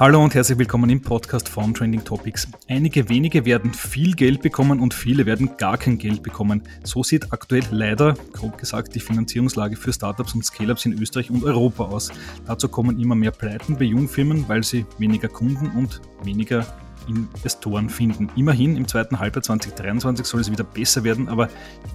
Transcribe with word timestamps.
Hallo 0.00 0.22
und 0.22 0.32
herzlich 0.32 0.56
willkommen 0.56 0.90
im 0.90 1.02
Podcast 1.02 1.48
von 1.48 1.74
Trending 1.74 2.04
Topics. 2.04 2.46
Einige 2.68 3.08
wenige 3.08 3.44
werden 3.44 3.74
viel 3.74 4.14
Geld 4.14 4.42
bekommen 4.42 4.78
und 4.78 4.94
viele 4.94 5.26
werden 5.26 5.56
gar 5.56 5.76
kein 5.76 5.98
Geld 5.98 6.22
bekommen. 6.22 6.62
So 6.84 7.02
sieht 7.02 7.32
aktuell 7.32 7.64
leider, 7.72 8.14
grob 8.32 8.58
gesagt, 8.58 8.94
die 8.94 9.00
Finanzierungslage 9.00 9.74
für 9.74 9.92
Startups 9.92 10.36
und 10.36 10.44
Scale-Ups 10.44 10.86
in 10.86 10.92
Österreich 11.02 11.32
und 11.32 11.42
Europa 11.42 11.82
aus. 11.86 12.12
Dazu 12.46 12.68
kommen 12.68 13.00
immer 13.00 13.16
mehr 13.16 13.32
Pleiten 13.32 13.76
bei 13.76 13.86
Jungfirmen, 13.86 14.48
weil 14.48 14.62
sie 14.62 14.86
weniger 14.98 15.26
Kunden 15.26 15.66
und 15.76 16.00
weniger 16.22 16.64
Investoren 17.08 17.90
finden. 17.90 18.28
Immerhin 18.36 18.76
im 18.76 18.86
zweiten 18.86 19.18
Halbjahr 19.18 19.42
2023 19.42 20.24
soll 20.24 20.42
es 20.42 20.52
wieder 20.52 20.62
besser 20.62 21.02
werden, 21.02 21.28
aber 21.28 21.48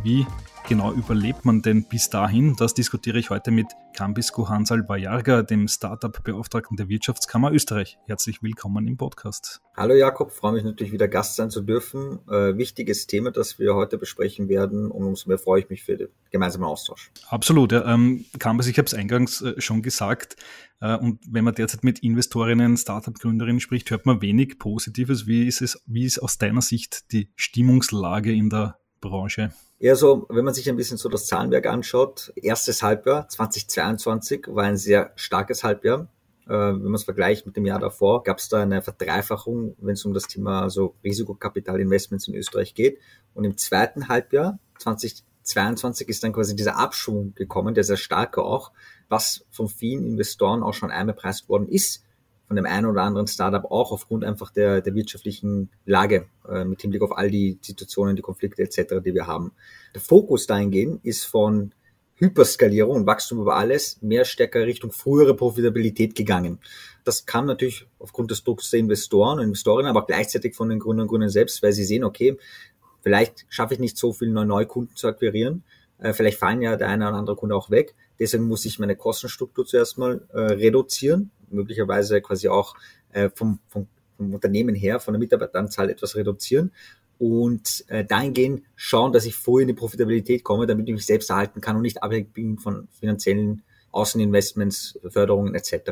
wie 0.04 0.26
genau 0.68 0.94
überlebt 0.94 1.46
man 1.46 1.62
denn 1.62 1.84
bis 1.84 2.10
dahin? 2.10 2.56
Das 2.56 2.74
diskutiere 2.74 3.20
ich 3.20 3.30
heute 3.30 3.52
mit 3.52 3.68
Kambisco 3.96 4.50
Hansal 4.50 4.84
Bajarga, 4.84 5.44
dem 5.44 5.68
Startup-Beauftragten 5.68 6.78
der 6.78 6.90
Wirtschaftskammer 6.90 7.52
Österreich. 7.52 7.98
Herzlich 8.06 8.42
willkommen 8.42 8.88
im 8.88 8.98
Podcast. 8.98 9.62
Hallo 9.76 9.94
Jakob, 9.94 10.32
freue 10.32 10.54
mich 10.54 10.64
natürlich 10.64 10.94
wieder 10.94 11.08
Gast 11.08 11.36
sein 11.36 11.50
zu 11.50 11.62
dürfen. 11.62 12.20
Äh, 12.30 12.58
wichtiges 12.58 13.08
Thema, 13.08 13.32
das 13.32 13.60
wir 13.60 13.76
heute 13.76 13.98
besprechen 13.98 14.50
werden 14.50 14.90
und 14.90 15.04
umso 15.04 15.30
mehr 15.30 15.38
freue 15.38 15.62
ich 15.62 15.70
mich 15.70 15.84
für 15.84 15.98
den 15.98 16.08
gemeinsamen 16.32 16.66
Austausch. 16.66 17.12
Absolut, 17.28 17.72
ja. 17.72 17.86
Ähm, 17.86 18.26
Kambis, 18.40 18.68
ich 18.68 18.78
habe 18.78 18.86
es 18.86 18.94
eingangs 18.94 19.42
äh, 19.42 19.60
schon 19.60 19.82
gesagt, 19.82 20.38
äh, 20.80 20.98
und 20.98 21.20
wenn 21.30 21.44
man 21.44 21.56
derzeit 21.56 21.84
mit 21.84 22.00
Investorinnen, 22.00 22.78
Startup-Gründerinnen 22.78 23.60
spricht, 23.60 23.92
hört 23.92 24.06
man 24.06 24.22
wenig 24.22 24.60
Positives. 24.60 25.28
Wie 25.28 25.48
ist 25.48 25.62
es, 25.62 25.82
wie 25.86 26.06
ist 26.06 26.20
aus 26.20 26.38
deiner 26.38 26.62
Sicht 26.62 27.12
die 27.12 27.30
Stimmungslage 27.36 28.34
in 28.34 28.50
der 28.50 28.78
Branche? 29.02 29.54
Ja, 29.84 29.98
so, 29.98 30.26
wenn 30.30 30.46
man 30.46 30.54
sich 30.54 30.70
ein 30.70 30.78
bisschen 30.78 30.96
so 30.96 31.10
das 31.10 31.28
Zahlenwerk 31.28 31.66
anschaut, 31.66 32.32
erstes 32.38 32.82
Halbjahr 32.82 33.28
2022 33.28 34.46
war 34.48 34.64
ein 34.64 34.78
sehr 34.78 35.12
starkes 35.18 35.66
Halbjahr. 35.66 36.08
Äh, 36.46 36.52
wenn 36.52 36.84
man 36.84 36.94
es 36.94 37.04
vergleicht 37.04 37.46
mit 37.46 37.58
dem 37.58 37.66
Jahr 37.66 37.80
davor, 37.80 38.24
gab 38.24 38.38
es 38.38 38.48
da 38.48 38.62
eine 38.62 38.82
Verdreifachung, 38.82 39.76
wenn 39.82 39.96
es 39.96 40.06
um 40.06 40.14
das 40.14 40.28
Thema 40.28 40.62
also 40.62 40.96
Risikokapitalinvestments 41.04 42.30
in 42.30 42.36
Österreich 42.36 42.76
geht. 42.76 43.00
Und 43.34 43.44
im 43.44 43.58
zweiten 43.58 44.08
Halbjahr 44.08 44.58
2022 44.80 46.08
ist 46.08 46.24
dann 46.24 46.32
quasi 46.32 46.56
dieser 46.56 46.78
Abschwung 46.78 47.36
gekommen, 47.36 47.74
der 47.74 47.84
sehr 47.84 47.98
starke 47.98 48.42
auch, 48.42 48.72
was 49.10 49.46
von 49.52 49.68
vielen 49.68 50.06
Investoren 50.06 50.64
auch 50.64 50.74
schon 50.74 50.92
einbepreist 50.92 51.50
worden 51.50 51.68
ist 51.68 52.06
von 52.54 52.64
dem 52.64 52.72
einen 52.72 52.86
oder 52.86 53.02
anderen 53.02 53.26
Startup 53.26 53.66
auch 53.72 53.92
aufgrund 53.92 54.24
einfach 54.24 54.52
der, 54.52 54.82
der 54.82 54.94
wirtschaftlichen 54.94 55.72
Lage 55.86 56.28
äh, 56.48 56.64
mit 56.64 56.82
Hinblick 56.82 57.02
auf 57.02 57.18
all 57.18 57.32
die 57.32 57.58
Situationen, 57.62 58.16
die 58.16 58.22
Konflikte 58.22 58.62
etc., 58.62 59.02
die 59.04 59.16
wir 59.16 59.26
haben. 59.26 59.54
Der 59.96 60.02
Fokus 60.02 60.46
dahingehend 60.46 61.04
ist 61.04 61.24
von 61.24 61.74
Hyperskalierung 62.18 62.98
und 62.98 63.06
Wachstum 63.08 63.42
über 63.42 63.56
alles 63.56 64.00
mehr 64.04 64.24
stärker 64.24 64.68
Richtung 64.68 64.92
frühere 64.92 65.36
Profitabilität 65.36 66.14
gegangen. 66.14 66.60
Das 67.06 67.26
kam 67.26 67.48
natürlich 67.48 67.88
aufgrund 67.98 68.30
des 68.30 68.44
Drucks 68.44 68.70
der 68.70 68.82
Investoren 68.82 69.40
und 69.40 69.46
Investorinnen, 69.46 69.90
aber 69.90 70.06
gleichzeitig 70.06 70.56
von 70.56 70.70
den 70.70 70.78
Gründern 70.78 71.06
und 71.06 71.10
Gründern 71.10 71.32
selbst, 71.32 71.64
weil 71.64 71.74
sie 71.74 71.84
sehen, 71.84 72.04
okay, 72.04 72.38
vielleicht 73.02 73.48
schaffe 73.50 73.74
ich 73.74 73.80
nicht 73.80 73.98
so 73.98 74.14
viel 74.14 74.30
neue 74.30 74.68
Kunden 74.68 74.96
zu 74.96 75.08
akquirieren, 75.08 75.64
äh, 75.98 76.14
vielleicht 76.14 76.38
fallen 76.38 76.62
ja 76.62 76.76
der 76.76 76.90
eine 76.90 77.08
oder 77.08 77.18
andere 77.18 77.36
Kunde 77.36 77.56
auch 77.56 77.72
weg. 77.72 77.96
Deswegen 78.20 78.46
muss 78.46 78.66
ich 78.66 78.80
meine 78.80 78.96
Kostenstruktur 78.96 79.66
zuerst 79.66 79.98
mal 79.98 80.28
äh, 80.34 80.40
reduzieren 80.40 81.32
möglicherweise 81.54 82.22
quasi 82.22 82.50
auch 82.50 82.76
äh, 83.12 83.30
vom, 83.34 83.60
vom, 83.70 83.88
vom 84.18 84.34
Unternehmen 84.34 84.76
her, 84.76 85.00
von 85.00 85.14
der 85.14 85.20
Mitarbeiteranzahl 85.20 85.90
etwas 85.90 86.16
reduzieren 86.16 86.72
und 87.20 87.86
äh, 87.88 88.04
dahingehend 88.04 88.64
schauen, 88.76 89.14
dass 89.14 89.26
ich 89.26 89.36
vorher 89.36 89.64
in 89.64 89.68
die 89.70 89.80
Profitabilität 89.80 90.44
komme, 90.44 90.68
damit 90.68 90.88
ich 90.88 90.94
mich 90.94 91.06
selbst 91.06 91.30
erhalten 91.30 91.62
kann 91.62 91.76
und 91.76 91.84
nicht 91.84 92.04
abhängig 92.04 92.34
bin 92.34 92.58
von 92.58 92.88
finanziellen 93.00 93.64
Außeninvestments, 93.92 95.00
Förderungen 95.08 95.54
etc. 95.54 95.92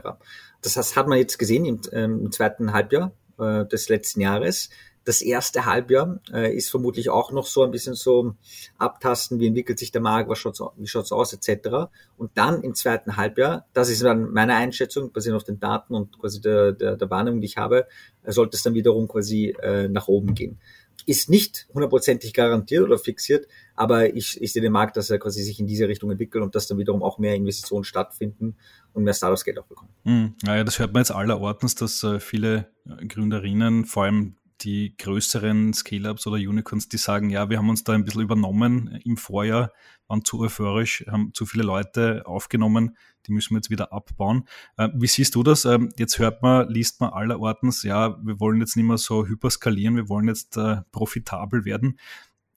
Das 0.62 0.96
hat 0.96 1.08
man 1.08 1.20
jetzt 1.20 1.38
gesehen 1.38 1.66
im, 1.66 1.82
ähm, 1.94 2.20
im 2.26 2.32
zweiten 2.32 2.74
Halbjahr 2.74 3.14
äh, 3.40 3.66
des 3.66 3.90
letzten 3.90 4.22
Jahres, 4.22 4.70
das 5.04 5.22
erste 5.22 5.66
Halbjahr 5.66 6.20
äh, 6.32 6.56
ist 6.56 6.70
vermutlich 6.70 7.10
auch 7.10 7.32
noch 7.32 7.48
so 7.48 7.64
ein 7.64 7.72
bisschen 7.72 7.96
so 7.96 8.36
abtasten, 8.78 9.40
wie 9.40 9.48
entwickelt 9.48 9.80
sich 9.80 9.92
der 9.92 10.02
Markt, 10.02 10.30
was 10.30 10.38
schaut's, 10.38 10.62
wie 10.78 10.88
schaut's 10.88 11.12
aus, 11.12 11.34
etc. 11.34 11.90
Und 12.18 12.32
dann 12.36 12.62
im 12.62 12.76
zweiten 12.76 13.18
Halbjahr, 13.18 13.66
das 13.74 13.90
ist 13.90 14.04
dann 14.04 14.32
meine 14.32 14.56
Einschätzung, 14.56 15.12
basierend 15.12 15.42
auf 15.42 15.46
den 15.46 15.60
Daten 15.60 15.96
und 15.96 16.20
quasi 16.20 16.40
der, 16.40 16.74
der, 16.74 16.98
der 16.98 17.10
Wahrnehmung, 17.10 17.42
die 17.42 17.48
ich 17.48 17.58
habe, 17.58 17.88
äh, 18.24 18.32
sollte 18.32 18.58
es 18.58 18.64
dann 18.64 18.76
wiederum 18.76 19.08
quasi 19.08 19.56
äh, 19.62 19.88
nach 19.88 20.08
oben 20.08 20.36
gehen. 20.36 20.60
Ist 21.08 21.32
nicht 21.32 21.68
hundertprozentig 21.74 22.32
garantiert 22.32 22.84
oder 22.84 23.00
fixiert, 23.00 23.48
aber 23.76 24.16
ich, 24.16 24.40
ich 24.40 24.54
sehe 24.54 24.62
den 24.62 24.72
Markt, 24.72 24.98
dass 24.98 25.10
er 25.10 25.18
quasi 25.18 25.42
sich 25.42 25.60
in 25.60 25.66
diese 25.66 25.88
Richtung 25.88 26.12
entwickelt 26.12 26.44
und 26.44 26.54
dass 26.54 26.68
dann 26.68 26.78
wiederum 26.78 27.02
auch 27.02 27.18
mehr 27.18 27.34
Investitionen 27.34 27.84
stattfinden 27.84 28.56
und 28.94 29.04
mehr 29.04 29.16
Startups 29.16 29.44
Geld 29.44 29.58
auch 29.58 29.66
bekommen. 29.66 29.90
Mhm. 30.04 30.36
Naja, 30.44 30.64
das 30.64 30.78
hört 30.78 30.94
man 30.94 31.02
jetzt 31.02 31.12
allerortens, 31.12 31.74
dass 31.74 32.04
äh, 32.04 32.20
viele 32.20 32.68
Gründerinnen, 33.08 33.86
vor 33.86 34.04
allem 34.04 34.36
die 34.64 34.96
größeren 34.98 35.74
Scale-Ups 35.74 36.28
oder 36.28 36.38
Unicorns, 36.38 36.88
die 36.88 36.98
sagen, 36.98 37.30
ja, 37.30 37.50
wir 37.50 37.58
haben 37.58 37.70
uns 37.70 37.84
da 37.84 37.94
ein 37.94 38.04
bisschen 38.04 38.22
übernommen 38.22 39.00
im 39.04 39.18
Vorjahr, 39.18 39.72
waren 40.08 40.24
zu 40.24 40.40
euphorisch, 40.40 41.06
haben 41.10 41.34
zu 41.34 41.46
viele 41.46 41.64
Leute 41.64 42.24
aufgenommen, 42.26 42.98
die 43.26 43.34
müssen 43.34 43.52
wir 43.52 43.58
jetzt 43.58 43.70
wieder 43.70 43.94
abbauen. 43.94 44.46
Äh, 44.78 44.90
wie 44.94 45.08
siehst 45.08 45.36
du 45.36 45.44
das? 45.44 45.66
Ähm, 45.66 45.92
jetzt 45.98 46.20
hört 46.20 46.42
man, 46.42 46.70
liest 46.70 47.02
man 47.02 47.12
allerortens, 47.12 47.84
ja, 47.84 48.18
wir 48.24 48.40
wollen 48.40 48.60
jetzt 48.60 48.76
nicht 48.76 48.86
mehr 48.86 48.98
so 48.98 49.26
hyperskalieren, 49.26 49.96
wir 49.96 50.10
wollen 50.10 50.28
jetzt 50.28 50.58
äh, 50.58 50.78
profitabel 50.92 51.66
werden. 51.66 52.00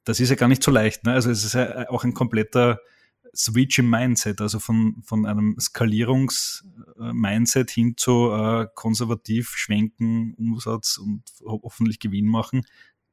Das 0.05 0.21
ist 0.21 0.31
ja 0.31 0.37
gar 0.37 0.49
nicht 0.49 0.63
so 0.63 0.71
leicht. 0.71 1.05
Ne? 1.05 1.13
Also 1.13 1.31
es 1.31 1.45
ist 1.45 1.55
ja 1.55 1.89
auch 1.91 2.05
ein 2.05 2.15
kompletter 2.15 2.79
Switch 3.35 3.79
im 3.79 3.91
Mindset, 3.91 4.41
also 4.41 4.59
von, 4.59 5.03
von 5.05 5.27
einem 5.27 5.57
Skalierungs-Mindset 5.59 7.71
hin 7.71 7.95
zu 7.97 8.31
äh, 8.31 8.67
konservativ 8.75 9.55
schwenken, 9.57 10.35
Umsatz 10.39 10.99
und 10.99 11.23
hoffentlich 11.45 11.99
Gewinn 11.99 12.27
machen, 12.27 12.63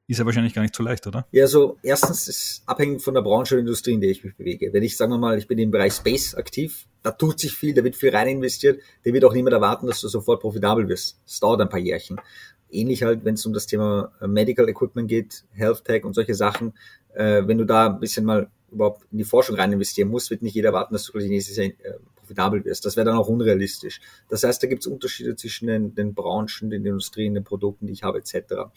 ist 0.07 0.17
ja 0.17 0.25
wahrscheinlich 0.25 0.53
gar 0.53 0.61
nicht 0.61 0.75
so 0.75 0.83
leicht, 0.83 1.07
oder? 1.07 1.25
Ja, 1.31 1.47
so 1.47 1.77
erstens 1.83 2.27
ist 2.27 2.63
abhängig 2.65 3.01
von 3.01 3.13
der 3.13 3.21
Branche 3.21 3.55
und 3.55 3.61
Industrie, 3.61 3.93
in 3.93 4.01
der 4.01 4.09
ich 4.09 4.23
mich 4.23 4.35
bewege. 4.35 4.73
Wenn 4.73 4.83
ich, 4.83 4.97
sagen 4.97 5.11
wir 5.11 5.17
mal, 5.17 5.37
ich 5.37 5.47
bin 5.47 5.57
im 5.57 5.71
Bereich 5.71 5.93
Space 5.93 6.35
aktiv, 6.35 6.85
da 7.01 7.11
tut 7.11 7.39
sich 7.39 7.53
viel, 7.53 7.73
da 7.73 7.83
wird 7.83 7.95
viel 7.95 8.09
rein 8.09 8.27
investiert, 8.27 8.81
der 9.05 9.13
wird 9.13 9.23
auch 9.23 9.33
niemand 9.33 9.53
erwarten, 9.53 9.87
dass 9.87 10.01
du 10.01 10.09
sofort 10.09 10.41
profitabel 10.41 10.87
wirst. 10.89 11.19
Das 11.25 11.39
dauert 11.39 11.61
ein 11.61 11.69
paar 11.69 11.79
Jährchen. 11.79 12.19
Ähnlich 12.69 13.03
halt, 13.03 13.23
wenn 13.23 13.35
es 13.35 13.45
um 13.45 13.53
das 13.53 13.67
Thema 13.67 14.11
Medical 14.25 14.67
Equipment 14.67 15.07
geht, 15.07 15.45
Health 15.51 15.85
Tech 15.85 16.03
und 16.03 16.13
solche 16.13 16.35
Sachen, 16.35 16.73
äh, 17.13 17.43
wenn 17.45 17.57
du 17.57 17.65
da 17.65 17.87
ein 17.87 17.99
bisschen 17.99 18.25
mal 18.25 18.49
überhaupt 18.71 19.05
in 19.11 19.17
die 19.17 19.23
Forschung 19.23 19.55
rein 19.55 19.71
investieren 19.71 20.09
musst, 20.09 20.29
wird 20.29 20.41
nicht 20.41 20.55
jeder 20.55 20.69
erwarten, 20.69 20.93
dass 20.93 21.05
du 21.05 21.17
nächstes 21.17 21.57
Jahr 21.57 21.67
äh, 21.67 21.73
profitabel 22.15 22.63
wirst. 22.65 22.85
Das 22.85 22.95
wäre 22.95 23.05
dann 23.05 23.17
auch 23.17 23.27
unrealistisch. 23.27 23.99
Das 24.29 24.43
heißt, 24.43 24.63
da 24.63 24.67
gibt 24.67 24.81
es 24.81 24.87
Unterschiede 24.87 25.35
zwischen 25.35 25.67
den, 25.67 25.95
den, 25.95 26.13
Branchen, 26.13 26.69
den 26.69 26.85
Industrien, 26.85 27.33
den 27.33 27.43
Produkten, 27.43 27.87
die 27.87 27.93
ich 27.93 28.03
habe, 28.03 28.19
etc. 28.19 28.71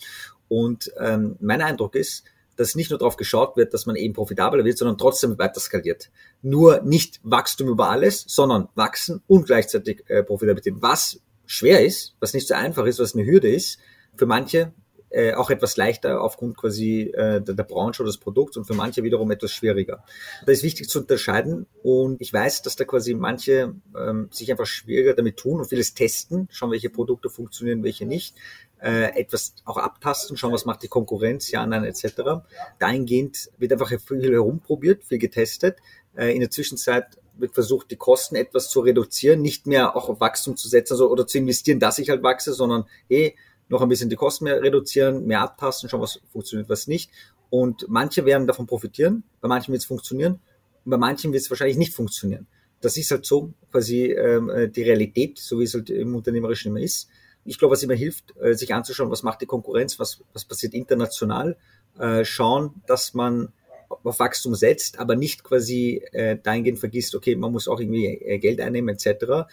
Und 0.49 0.93
ähm, 0.99 1.37
mein 1.41 1.63
Eindruck 1.63 1.95
ist, 1.95 2.25
dass 2.57 2.75
nicht 2.75 2.91
nur 2.91 2.99
darauf 2.99 3.17
geschaut 3.17 3.57
wird, 3.57 3.75
dass 3.75 3.87
man 3.87 3.97
eben 3.97 4.15
profitabler 4.15 4.65
wird, 4.65 4.79
sondern 4.79 4.99
trotzdem 4.99 5.39
weiter 5.39 5.61
skaliert. 5.61 6.11
Nur 6.43 6.83
nicht 6.83 7.21
Wachstum 7.23 7.69
über 7.69 7.91
alles, 7.91 8.25
sondern 8.29 8.69
wachsen 8.75 9.23
und 9.27 9.47
gleichzeitig 9.47 10.05
äh, 10.09 10.23
Profitabilität. 10.23 10.75
Was 10.79 11.21
schwer 11.47 11.85
ist, 11.85 12.15
was 12.21 12.35
nicht 12.35 12.47
so 12.47 12.55
einfach 12.55 12.87
ist, 12.87 12.99
was 12.99 13.15
eine 13.15 13.27
Hürde 13.27 13.53
ist, 13.53 13.79
für 14.17 14.27
manche 14.27 14.73
äh, 15.15 15.35
auch 15.35 15.51
etwas 15.51 15.77
leichter 15.77 16.21
aufgrund 16.21 16.57
quasi 16.57 17.13
äh, 17.15 17.41
der, 17.41 17.55
der 17.55 17.63
Branche 17.63 18.03
oder 18.03 18.11
des 18.11 18.19
Produkts 18.19 18.57
und 18.57 18.65
für 18.65 18.75
manche 18.75 19.05
wiederum 19.05 19.31
etwas 19.31 19.53
schwieriger. 19.53 20.03
Das 20.45 20.59
ist 20.59 20.63
wichtig 20.65 20.89
zu 20.89 21.01
unterscheiden 21.01 21.67
und 21.83 22.21
ich 22.21 22.33
weiß, 22.33 22.63
dass 22.63 22.75
da 22.75 22.85
quasi 22.85 23.15
manche 23.15 23.75
ähm, 23.97 24.29
sich 24.33 24.51
einfach 24.51 24.67
schwieriger 24.67 25.15
damit 25.15 25.37
tun 25.37 25.61
und 25.61 25.67
vieles 25.67 25.95
testen, 25.95 26.49
schauen, 26.51 26.73
welche 26.73 26.91
Produkte 26.91 27.31
funktionieren, 27.31 27.85
welche 27.85 28.07
nicht, 28.07 28.35
äh, 28.83 29.19
etwas 29.19 29.55
auch 29.65 29.77
abtasten, 29.77 30.37
schauen, 30.37 30.53
was 30.53 30.65
macht 30.65 30.83
die 30.83 30.89
Konkurrenz, 30.89 31.51
ja, 31.51 31.65
nein, 31.65 31.85
etc. 31.85 32.45
Dahingehend 32.81 33.51
wird 33.57 33.73
einfach 33.73 33.89
viel 33.89 34.33
herumprobiert, 34.33 35.05
viel 35.05 35.19
getestet. 35.19 35.79
Äh, 36.17 36.35
in 36.35 36.41
der 36.41 36.51
Zwischenzeit 36.51 37.19
wird 37.37 37.55
versucht, 37.55 37.91
die 37.91 37.97
Kosten 37.97 38.35
etwas 38.35 38.69
zu 38.69 38.81
reduzieren, 38.81 39.43
nicht 39.43 39.67
mehr 39.67 39.97
auch 39.97 40.09
auf 40.09 40.21
Wachstum 40.21 40.57
zu 40.57 40.69
setzen 40.69 40.95
also, 40.95 41.09
oder 41.09 41.27
zu 41.27 41.39
investieren, 41.39 41.81
dass 41.81 41.99
ich 41.99 42.11
halt 42.11 42.23
wachse, 42.23 42.53
sondern 42.53 42.85
hey, 43.09 43.37
noch 43.75 43.83
ein 43.83 43.89
bisschen 43.89 44.09
die 44.09 44.17
Kosten 44.17 44.45
mehr 44.45 44.63
reduzieren, 44.63 45.27
mehr 45.27 45.41
abtasten, 45.41 45.89
schauen, 45.89 46.01
was 46.01 46.21
funktioniert, 46.33 46.69
was 46.69 46.87
nicht. 46.87 47.11
Und 47.51 47.87
manche 47.89 48.25
werden 48.25 48.47
davon 48.47 48.67
profitieren, 48.67 49.25
bei 49.41 49.49
manchen 49.49 49.73
wird 49.73 49.83
es 49.83 49.87
funktionieren 49.87 50.41
und 50.85 50.91
bei 50.91 50.97
manchen 50.97 51.33
wird 51.33 51.43
es 51.43 51.51
wahrscheinlich 51.51 51.77
nicht 51.77 51.93
funktionieren. 51.93 52.47
Das 52.81 52.97
ist 52.97 53.11
halt 53.11 53.27
so 53.27 53.53
quasi 53.71 54.13
ähm, 54.13 54.49
äh, 54.49 54.69
die 54.69 54.83
Realität, 54.83 55.39
so 55.39 55.59
wie 55.59 55.65
es 55.65 55.75
halt 55.75 55.91
im 55.91 56.15
Unternehmerischen 56.15 56.71
immer 56.71 56.81
ist. 56.81 57.09
Ich 57.45 57.59
glaube, 57.59 57.73
was 57.73 57.83
immer 57.83 57.95
hilft, 57.95 58.35
äh, 58.41 58.55
sich 58.55 58.73
anzuschauen, 58.73 59.11
was 59.11 59.23
macht 59.23 59.41
die 59.41 59.47
Konkurrenz, 59.47 59.99
was, 59.99 60.21
was 60.33 60.45
passiert 60.45 60.73
international, 60.75 61.57
äh, 61.99 62.25
schauen, 62.25 62.83
dass 62.87 63.15
man 63.15 63.53
auf 63.89 64.19
Wachstum 64.19 64.55
setzt, 64.55 64.99
aber 64.99 65.15
nicht 65.15 65.45
quasi 65.45 66.03
äh, 66.13 66.37
dahingehend 66.43 66.79
vergisst, 66.79 67.15
okay, 67.15 67.37
man 67.37 67.53
muss 67.53 67.69
auch 67.69 67.81
irgendwie 67.81 68.07
äh, 68.07 68.39
Geld 68.39 68.61
einnehmen 68.61 68.95
etc 68.95 69.47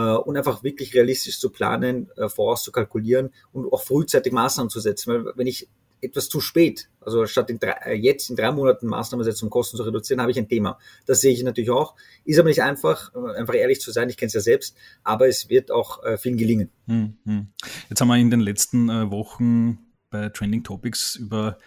und 0.00 0.36
einfach 0.36 0.62
wirklich 0.62 0.94
realistisch 0.94 1.38
zu 1.38 1.50
planen, 1.50 2.10
äh, 2.16 2.28
voraus 2.28 2.62
zu 2.62 2.72
kalkulieren 2.72 3.30
und 3.52 3.72
auch 3.72 3.82
frühzeitig 3.82 4.32
Maßnahmen 4.32 4.70
zu 4.70 4.80
setzen. 4.80 5.12
Weil 5.12 5.32
wenn 5.36 5.46
ich 5.46 5.68
etwas 6.02 6.28
zu 6.28 6.40
spät. 6.40 6.90
Also 7.00 7.26
statt 7.26 7.48
in 7.48 7.58
drei, 7.58 7.72
äh, 7.84 7.94
jetzt 7.94 8.28
in 8.28 8.36
drei 8.36 8.50
Monaten 8.50 8.86
Maßnahmen 8.88 9.24
setzen, 9.24 9.46
um 9.46 9.50
Kosten 9.50 9.76
zu 9.76 9.84
reduzieren, 9.84 10.20
habe 10.20 10.30
ich 10.30 10.38
ein 10.38 10.48
Thema. 10.48 10.78
Das 11.06 11.20
sehe 11.20 11.32
ich 11.32 11.42
natürlich 11.42 11.70
auch. 11.70 11.94
Ist 12.24 12.38
aber 12.38 12.48
nicht 12.48 12.62
einfach, 12.62 13.12
äh, 13.14 13.38
einfach 13.38 13.54
ehrlich 13.54 13.80
zu 13.80 13.92
sein. 13.92 14.08
Ich 14.10 14.16
kenne 14.16 14.26
es 14.26 14.34
ja 14.34 14.40
selbst, 14.40 14.76
aber 15.04 15.28
es 15.28 15.48
wird 15.48 15.70
auch 15.70 16.02
äh, 16.04 16.18
vielen 16.18 16.36
gelingen. 16.36 16.70
Hm, 16.86 17.16
hm. 17.24 17.46
Jetzt 17.88 18.00
haben 18.00 18.08
wir 18.08 18.16
in 18.16 18.30
den 18.30 18.40
letzten 18.40 18.90
äh, 18.90 19.10
Wochen 19.10 19.78
bei 20.10 20.28
Trending 20.28 20.64
Topics 20.64 21.16
über 21.16 21.58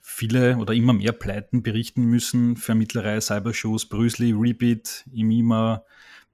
viele 0.00 0.56
oder 0.56 0.72
immer 0.72 0.92
mehr 0.92 1.12
Pleiten 1.12 1.62
berichten 1.62 2.04
müssen. 2.04 2.56
Vermittlerei, 2.56 3.20
Cybershows, 3.20 3.86
Brüsli, 3.86 4.32
Repeat, 4.32 5.04
Imima, 5.12 5.84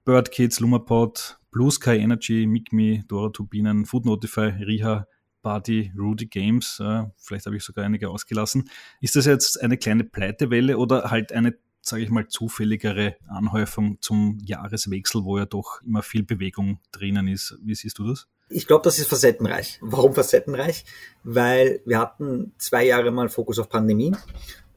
BirdKids, 0.07 0.61
Lumapod, 0.61 1.37
Blue 1.51 1.69
Sky 1.69 1.97
Energy, 1.97 2.47
MIGME, 2.47 3.03
Dora 3.09 3.29
Turbinen, 3.29 3.85
Food 3.85 4.05
Notify, 4.05 4.53
Riha, 4.65 5.05
Party, 5.43 5.91
Rudy 5.97 6.27
Games, 6.27 6.79
äh, 6.79 7.03
vielleicht 7.17 7.45
habe 7.45 7.57
ich 7.57 7.63
sogar 7.65 7.83
einige 7.83 8.09
ausgelassen. 8.09 8.69
Ist 9.01 9.17
das 9.17 9.25
jetzt 9.25 9.61
eine 9.61 9.75
kleine 9.75 10.05
Pleitewelle 10.05 10.77
oder 10.77 11.11
halt 11.11 11.33
eine, 11.33 11.57
sage 11.81 12.03
ich 12.03 12.09
mal, 12.09 12.25
zufälligere 12.29 13.17
Anhäufung 13.27 13.97
zum 13.99 14.37
Jahreswechsel, 14.45 15.25
wo 15.25 15.39
ja 15.39 15.45
doch 15.45 15.81
immer 15.81 16.03
viel 16.03 16.23
Bewegung 16.23 16.79
drinnen 16.93 17.27
ist? 17.27 17.57
Wie 17.61 17.75
siehst 17.75 17.99
du 17.99 18.07
das? 18.07 18.29
Ich 18.49 18.65
glaube, 18.65 18.83
das 18.83 18.97
ist 18.97 19.09
facettenreich. 19.09 19.77
Warum 19.81 20.13
facettenreich? 20.13 20.85
Weil 21.23 21.81
wir 21.85 21.99
hatten 21.99 22.53
zwei 22.57 22.85
Jahre 22.85 23.11
mal 23.11 23.27
Fokus 23.29 23.59
auf 23.59 23.67
Pandemie. 23.67 24.13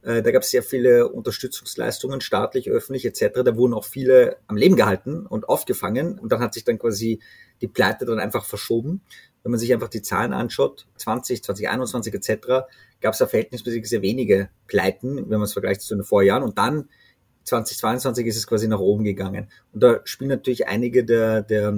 Äh, 0.03 0.21
da 0.21 0.31
gab 0.31 0.41
es 0.41 0.51
sehr 0.51 0.63
viele 0.63 1.07
Unterstützungsleistungen, 1.09 2.21
staatlich, 2.21 2.69
öffentlich 2.69 3.05
etc. 3.05 3.41
Da 3.45 3.55
wurden 3.55 3.73
auch 3.73 3.85
viele 3.85 4.37
am 4.47 4.57
Leben 4.57 4.75
gehalten 4.75 5.25
und 5.25 5.47
aufgefangen. 5.47 6.19
Und 6.19 6.31
dann 6.31 6.41
hat 6.41 6.53
sich 6.53 6.63
dann 6.63 6.79
quasi 6.79 7.19
die 7.61 7.67
Pleite 7.67 8.05
dann 8.05 8.19
einfach 8.19 8.45
verschoben. 8.45 9.01
Wenn 9.43 9.51
man 9.51 9.59
sich 9.59 9.73
einfach 9.73 9.89
die 9.89 10.01
Zahlen 10.01 10.33
anschaut, 10.33 10.87
20, 10.97 11.43
2021 11.43 12.13
etc., 12.13 12.47
gab 12.99 13.13
es 13.13 13.19
da 13.19 13.27
verhältnismäßig 13.27 13.87
sehr 13.87 14.01
wenige 14.01 14.49
Pleiten, 14.67 15.17
wenn 15.17 15.39
man 15.39 15.43
es 15.43 15.53
vergleicht 15.53 15.81
zu 15.81 15.95
den 15.95 16.03
Vorjahren. 16.03 16.43
Und 16.43 16.57
dann 16.57 16.89
2022 17.43 18.27
ist 18.27 18.37
es 18.37 18.47
quasi 18.47 18.67
nach 18.67 18.79
oben 18.79 19.03
gegangen. 19.03 19.47
Und 19.73 19.83
da 19.83 20.01
spielen 20.03 20.29
natürlich 20.29 20.67
einige 20.67 21.03
der, 21.03 21.41
der, 21.41 21.75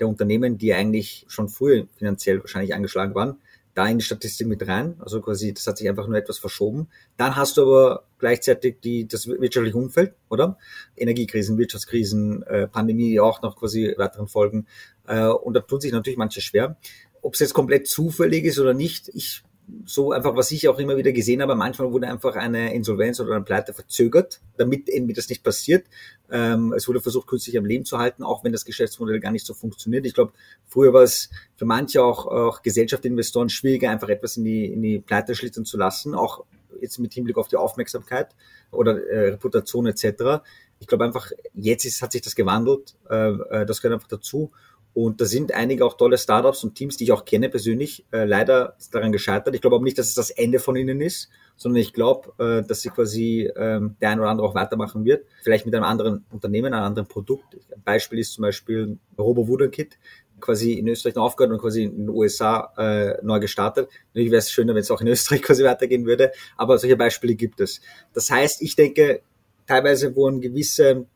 der 0.00 0.08
Unternehmen, 0.08 0.58
die 0.58 0.74
eigentlich 0.74 1.24
schon 1.28 1.48
früher 1.48 1.86
finanziell 1.96 2.40
wahrscheinlich 2.40 2.74
angeschlagen 2.74 3.14
waren, 3.14 3.38
da 3.74 3.86
in 3.86 3.98
die 3.98 4.04
Statistik 4.04 4.46
mit 4.46 4.66
rein. 4.66 4.96
Also 5.00 5.20
quasi, 5.20 5.52
das 5.52 5.66
hat 5.66 5.78
sich 5.78 5.88
einfach 5.88 6.06
nur 6.06 6.16
etwas 6.16 6.38
verschoben. 6.38 6.88
Dann 7.16 7.36
hast 7.36 7.56
du 7.56 7.62
aber 7.62 8.04
gleichzeitig 8.18 8.76
die, 8.82 9.06
das 9.06 9.26
wirtschaftliche 9.26 9.76
Umfeld, 9.76 10.14
oder? 10.28 10.58
Energiekrisen, 10.96 11.58
Wirtschaftskrisen, 11.58 12.42
äh, 12.44 12.68
Pandemie 12.68 13.18
auch 13.20 13.42
noch 13.42 13.56
quasi 13.56 13.94
weiteren 13.96 14.28
Folgen. 14.28 14.66
Äh, 15.06 15.26
und 15.26 15.54
da 15.54 15.60
tun 15.60 15.80
sich 15.80 15.92
natürlich 15.92 16.18
manche 16.18 16.40
schwer. 16.40 16.76
Ob 17.20 17.34
es 17.34 17.40
jetzt 17.40 17.54
komplett 17.54 17.88
zufällig 17.88 18.44
ist 18.44 18.58
oder 18.58 18.74
nicht, 18.74 19.08
ich 19.12 19.42
so 19.86 20.12
einfach, 20.12 20.36
was 20.36 20.50
ich 20.50 20.68
auch 20.68 20.78
immer 20.78 20.96
wieder 20.96 21.12
gesehen 21.12 21.40
habe, 21.42 21.54
manchmal 21.54 21.92
wurde 21.92 22.08
einfach 22.08 22.36
eine 22.36 22.74
Insolvenz 22.74 23.20
oder 23.20 23.34
eine 23.34 23.44
Pleite 23.44 23.72
verzögert, 23.72 24.40
damit 24.56 24.88
eben 24.88 25.12
das 25.14 25.28
nicht 25.28 25.42
passiert. 25.42 25.86
Ähm, 26.30 26.72
es 26.72 26.86
wurde 26.88 27.00
versucht, 27.00 27.26
künstlich 27.26 27.56
am 27.56 27.64
Leben 27.64 27.84
zu 27.84 27.98
halten, 27.98 28.22
auch 28.22 28.44
wenn 28.44 28.52
das 28.52 28.64
Geschäftsmodell 28.64 29.20
gar 29.20 29.30
nicht 29.30 29.46
so 29.46 29.54
funktioniert. 29.54 30.06
Ich 30.06 30.14
glaube, 30.14 30.32
früher 30.66 30.92
war 30.92 31.02
es 31.02 31.30
für 31.56 31.64
manche 31.64 32.02
auch, 32.02 32.26
auch 32.26 32.62
Gesellschaftsinvestoren 32.62 33.48
schwieriger, 33.48 33.90
einfach 33.90 34.08
etwas 34.08 34.36
in 34.36 34.44
die, 34.44 34.66
in 34.66 34.82
die 34.82 34.98
Pleite 34.98 35.34
schlittern 35.34 35.64
zu 35.64 35.76
lassen, 35.76 36.14
auch 36.14 36.44
jetzt 36.80 36.98
mit 36.98 37.14
Hinblick 37.14 37.38
auf 37.38 37.48
die 37.48 37.56
Aufmerksamkeit 37.56 38.34
oder 38.70 39.02
äh, 39.06 39.30
Reputation 39.30 39.86
etc. 39.86 40.42
Ich 40.78 40.86
glaube 40.86 41.04
einfach, 41.04 41.30
jetzt 41.54 41.84
ist, 41.84 42.02
hat 42.02 42.12
sich 42.12 42.22
das 42.22 42.34
gewandelt, 42.34 42.96
äh, 43.08 43.30
äh 43.30 43.66
das 43.66 43.80
gehört 43.80 43.94
einfach 43.94 44.08
dazu. 44.08 44.50
Und 44.94 45.20
da 45.20 45.24
sind 45.24 45.52
einige 45.52 45.84
auch 45.84 45.96
tolle 45.96 46.16
Startups 46.16 46.62
und 46.62 46.76
Teams, 46.76 46.96
die 46.96 47.04
ich 47.04 47.12
auch 47.12 47.24
kenne 47.24 47.48
persönlich, 47.48 48.06
äh, 48.12 48.24
leider 48.24 48.76
daran 48.92 49.10
gescheitert. 49.10 49.52
Ich 49.54 49.60
glaube 49.60 49.76
aber 49.76 49.84
nicht, 49.84 49.98
dass 49.98 50.06
es 50.06 50.14
das 50.14 50.30
Ende 50.30 50.60
von 50.60 50.76
ihnen 50.76 51.00
ist, 51.00 51.30
sondern 51.56 51.82
ich 51.82 51.92
glaube, 51.92 52.32
äh, 52.38 52.66
dass 52.66 52.82
sie 52.82 52.90
quasi 52.90 53.50
ähm, 53.56 53.96
der 54.00 54.10
ein 54.10 54.20
oder 54.20 54.30
andere 54.30 54.46
auch 54.46 54.54
weitermachen 54.54 55.04
wird. 55.04 55.26
Vielleicht 55.42 55.66
mit 55.66 55.74
einem 55.74 55.84
anderen 55.84 56.24
Unternehmen, 56.30 56.72
einem 56.72 56.84
anderen 56.84 57.08
Produkt. 57.08 57.56
Ein 57.74 57.82
Beispiel 57.84 58.20
ist 58.20 58.34
zum 58.34 58.42
Beispiel 58.42 58.98
Robo 59.18 59.48
Wooden 59.48 59.72
Kit, 59.72 59.98
quasi 60.40 60.74
in 60.74 60.86
Österreich 60.86 61.16
noch 61.16 61.24
aufgehört 61.24 61.52
und 61.52 61.60
quasi 61.60 61.82
in 61.82 62.06
den 62.06 62.08
USA 62.08 62.72
äh, 62.76 63.18
neu 63.24 63.40
gestartet. 63.40 63.88
Natürlich 64.08 64.30
wäre 64.30 64.38
es 64.38 64.50
schöner, 64.52 64.74
wenn 64.74 64.82
es 64.82 64.90
auch 64.92 65.00
in 65.00 65.08
Österreich 65.08 65.42
quasi 65.42 65.64
weitergehen 65.64 66.06
würde, 66.06 66.30
aber 66.56 66.78
solche 66.78 66.96
Beispiele 66.96 67.34
gibt 67.34 67.60
es. 67.60 67.80
Das 68.12 68.30
heißt, 68.30 68.62
ich 68.62 68.76
denke, 68.76 69.22
teilweise 69.66 70.14
wurden 70.14 70.40
gewisse 70.40 71.06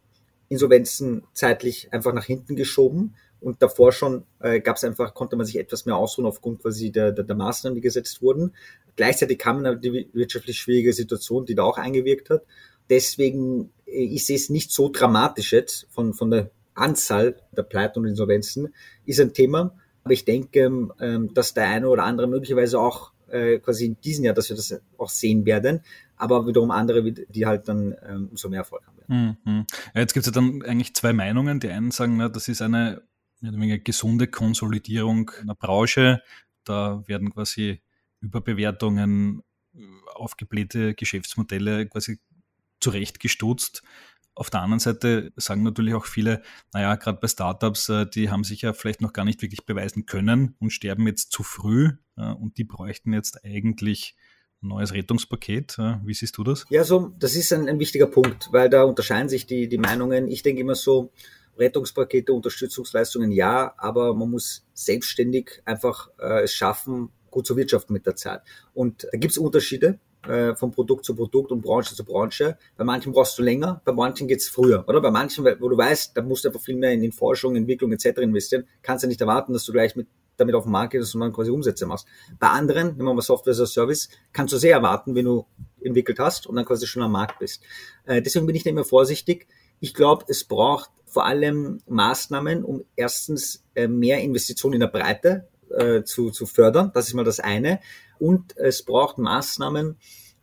Insolvenzen 0.48 1.24
zeitlich 1.32 1.92
einfach 1.92 2.12
nach 2.12 2.24
hinten 2.24 2.56
geschoben 2.56 3.14
und 3.40 3.62
davor 3.62 3.92
schon 3.92 4.24
äh, 4.40 4.60
gab 4.60 4.76
es 4.76 4.84
einfach, 4.84 5.14
konnte 5.14 5.36
man 5.36 5.46
sich 5.46 5.58
etwas 5.58 5.86
mehr 5.86 5.96
ausruhen 5.96 6.26
aufgrund 6.26 6.60
quasi 6.60 6.90
der, 6.90 7.12
der, 7.12 7.24
der 7.24 7.36
Maßnahmen, 7.36 7.76
die 7.76 7.80
gesetzt 7.80 8.20
wurden. 8.22 8.54
Gleichzeitig 8.96 9.38
kam 9.38 9.62
dann 9.62 9.80
die 9.80 10.08
wirtschaftlich 10.12 10.58
schwierige 10.58 10.92
Situation, 10.92 11.44
die 11.44 11.54
da 11.54 11.62
auch 11.62 11.78
eingewirkt 11.78 12.30
hat. 12.30 12.42
Deswegen, 12.90 13.70
äh, 13.86 14.02
ich 14.02 14.26
sehe 14.26 14.36
es 14.36 14.50
nicht 14.50 14.72
so 14.72 14.88
dramatisch 14.88 15.52
jetzt 15.52 15.86
von, 15.90 16.14
von 16.14 16.30
der 16.30 16.50
Anzahl 16.74 17.36
der 17.56 17.62
Pleiten 17.62 18.00
und 18.00 18.06
Insolvenzen, 18.06 18.74
ist 19.04 19.20
ein 19.20 19.34
Thema. 19.34 19.74
Aber 20.04 20.14
ich 20.14 20.24
denke, 20.24 20.88
ähm, 21.00 21.34
dass 21.34 21.54
der 21.54 21.68
eine 21.68 21.88
oder 21.88 22.04
andere 22.04 22.26
möglicherweise 22.26 22.80
auch 22.80 23.12
äh, 23.30 23.58
quasi 23.58 23.86
in 23.86 24.00
diesem 24.00 24.24
Jahr, 24.24 24.34
dass 24.34 24.48
wir 24.48 24.56
das 24.56 24.80
auch 24.96 25.10
sehen 25.10 25.44
werden, 25.44 25.82
aber 26.16 26.46
wiederum 26.46 26.70
andere, 26.70 27.12
die 27.12 27.46
halt 27.46 27.68
dann 27.68 27.94
ähm, 28.08 28.28
umso 28.30 28.48
mehr 28.48 28.60
Erfolg 28.60 28.86
haben 28.86 28.96
werden. 28.96 29.38
Mhm. 29.44 29.66
Ja, 29.94 30.00
jetzt 30.00 30.14
gibt 30.14 30.26
es 30.26 30.34
ja 30.34 30.40
dann 30.40 30.62
eigentlich 30.62 30.94
zwei 30.94 31.12
Meinungen. 31.12 31.60
Die 31.60 31.68
einen 31.68 31.90
sagen, 31.90 32.16
na, 32.16 32.28
das 32.28 32.48
ist 32.48 32.62
eine 32.62 33.02
eine 33.42 33.78
gesunde 33.80 34.26
Konsolidierung 34.26 35.30
einer 35.40 35.54
Branche. 35.54 36.22
Da 36.64 37.02
werden 37.06 37.32
quasi 37.32 37.80
Überbewertungen, 38.20 39.42
äh, 39.74 39.80
aufgeblähte 40.14 40.94
Geschäftsmodelle 40.94 41.86
quasi 41.86 42.18
zurechtgestutzt. 42.80 43.82
Auf 44.34 44.50
der 44.50 44.62
anderen 44.62 44.80
Seite 44.80 45.32
sagen 45.36 45.62
natürlich 45.62 45.94
auch 45.94 46.06
viele, 46.06 46.42
naja, 46.72 46.94
gerade 46.94 47.18
bei 47.20 47.28
Startups, 47.28 47.88
äh, 47.88 48.06
die 48.06 48.30
haben 48.30 48.44
sich 48.44 48.62
ja 48.62 48.72
vielleicht 48.72 49.00
noch 49.00 49.12
gar 49.12 49.24
nicht 49.24 49.42
wirklich 49.42 49.66
beweisen 49.66 50.06
können 50.06 50.54
und 50.60 50.70
sterben 50.70 51.06
jetzt 51.06 51.32
zu 51.32 51.42
früh 51.42 51.92
und 52.16 52.58
die 52.58 52.64
bräuchten 52.64 53.12
jetzt 53.12 53.44
eigentlich 53.44 54.16
ein 54.60 54.68
neues 54.68 54.92
Rettungspaket. 54.92 55.78
Wie 56.04 56.14
siehst 56.14 56.36
du 56.36 56.42
das? 56.42 56.64
Ja, 56.68 56.82
so, 56.82 57.14
das 57.18 57.36
ist 57.36 57.52
ein, 57.52 57.68
ein 57.68 57.78
wichtiger 57.78 58.08
Punkt, 58.08 58.48
weil 58.50 58.68
da 58.68 58.82
unterscheiden 58.82 59.28
sich 59.28 59.46
die, 59.46 59.68
die 59.68 59.78
Meinungen. 59.78 60.26
Ich 60.26 60.42
denke 60.42 60.60
immer 60.60 60.74
so, 60.74 61.12
Rettungspakete, 61.58 62.32
Unterstützungsleistungen 62.32 63.32
ja, 63.32 63.74
aber 63.76 64.14
man 64.14 64.30
muss 64.30 64.66
selbstständig 64.74 65.62
einfach 65.64 66.10
äh, 66.18 66.42
es 66.44 66.52
schaffen, 66.52 67.10
gut 67.30 67.46
zu 67.46 67.56
wirtschaften 67.56 67.92
mit 67.92 68.06
der 68.06 68.16
Zeit. 68.16 68.42
Und 68.74 69.06
da 69.10 69.18
gibt 69.18 69.32
es 69.32 69.38
Unterschiede 69.38 69.98
äh, 70.26 70.54
von 70.54 70.70
Produkt 70.70 71.04
zu 71.04 71.14
Produkt 71.14 71.52
und 71.52 71.62
Branche 71.62 71.94
zu 71.94 72.04
Branche. 72.04 72.58
Bei 72.76 72.84
manchen 72.84 73.12
brauchst 73.12 73.38
du 73.38 73.42
länger, 73.42 73.80
bei 73.84 73.92
manchen 73.92 74.28
geht's 74.28 74.48
früher. 74.48 74.84
Oder 74.88 75.00
bei 75.00 75.10
manchen, 75.10 75.44
wo 75.44 75.68
du 75.68 75.76
weißt, 75.76 76.16
da 76.16 76.22
musst 76.22 76.44
du 76.44 76.48
einfach 76.48 76.60
viel 76.60 76.76
mehr 76.76 76.92
in, 76.92 77.02
in 77.02 77.12
Forschung, 77.12 77.56
Entwicklung 77.56 77.92
etc. 77.92 78.18
investieren, 78.18 78.66
kannst 78.82 79.04
du 79.04 79.08
nicht 79.08 79.20
erwarten, 79.20 79.52
dass 79.52 79.64
du 79.64 79.72
gleich 79.72 79.96
mit 79.96 80.08
damit 80.38 80.54
auf 80.54 80.64
den 80.64 80.72
Markt 80.72 80.92
gehst 80.92 81.14
und 81.14 81.20
dann 81.20 81.32
quasi 81.32 81.50
Umsätze 81.50 81.84
machst. 81.84 82.06
Bei 82.38 82.48
anderen, 82.48 82.96
nehmen 82.96 83.08
wir 83.08 83.14
mal 83.14 83.22
Software 83.22 83.52
as 83.52 83.60
a 83.60 83.66
Service, 83.66 84.08
kannst 84.32 84.54
du 84.54 84.58
sehr 84.58 84.72
erwarten, 84.72 85.14
wenn 85.14 85.24
du 85.24 85.46
entwickelt 85.80 86.18
hast 86.18 86.46
und 86.46 86.56
dann 86.56 86.64
quasi 86.64 86.86
schon 86.86 87.02
am 87.02 87.12
Markt 87.12 87.40
bist. 87.40 87.62
Äh, 88.04 88.22
deswegen 88.22 88.46
bin 88.46 88.54
ich 88.54 88.62
da 88.62 88.70
immer 88.70 88.84
vorsichtig. 88.84 89.48
Ich 89.80 89.94
glaube, 89.94 90.24
es 90.28 90.44
braucht 90.44 90.90
vor 91.18 91.26
allem 91.26 91.80
Maßnahmen, 91.88 92.62
um 92.62 92.84
erstens 92.94 93.64
äh, 93.74 93.88
mehr 93.88 94.20
Investitionen 94.20 94.74
in 94.74 94.80
der 94.82 94.86
Breite 94.86 95.48
äh, 95.76 96.04
zu, 96.04 96.30
zu 96.30 96.46
fördern. 96.46 96.92
Das 96.94 97.08
ist 97.08 97.14
mal 97.14 97.24
das 97.24 97.40
eine. 97.40 97.80
Und 98.20 98.56
es 98.56 98.84
braucht 98.84 99.18
Maßnahmen, 99.18 99.96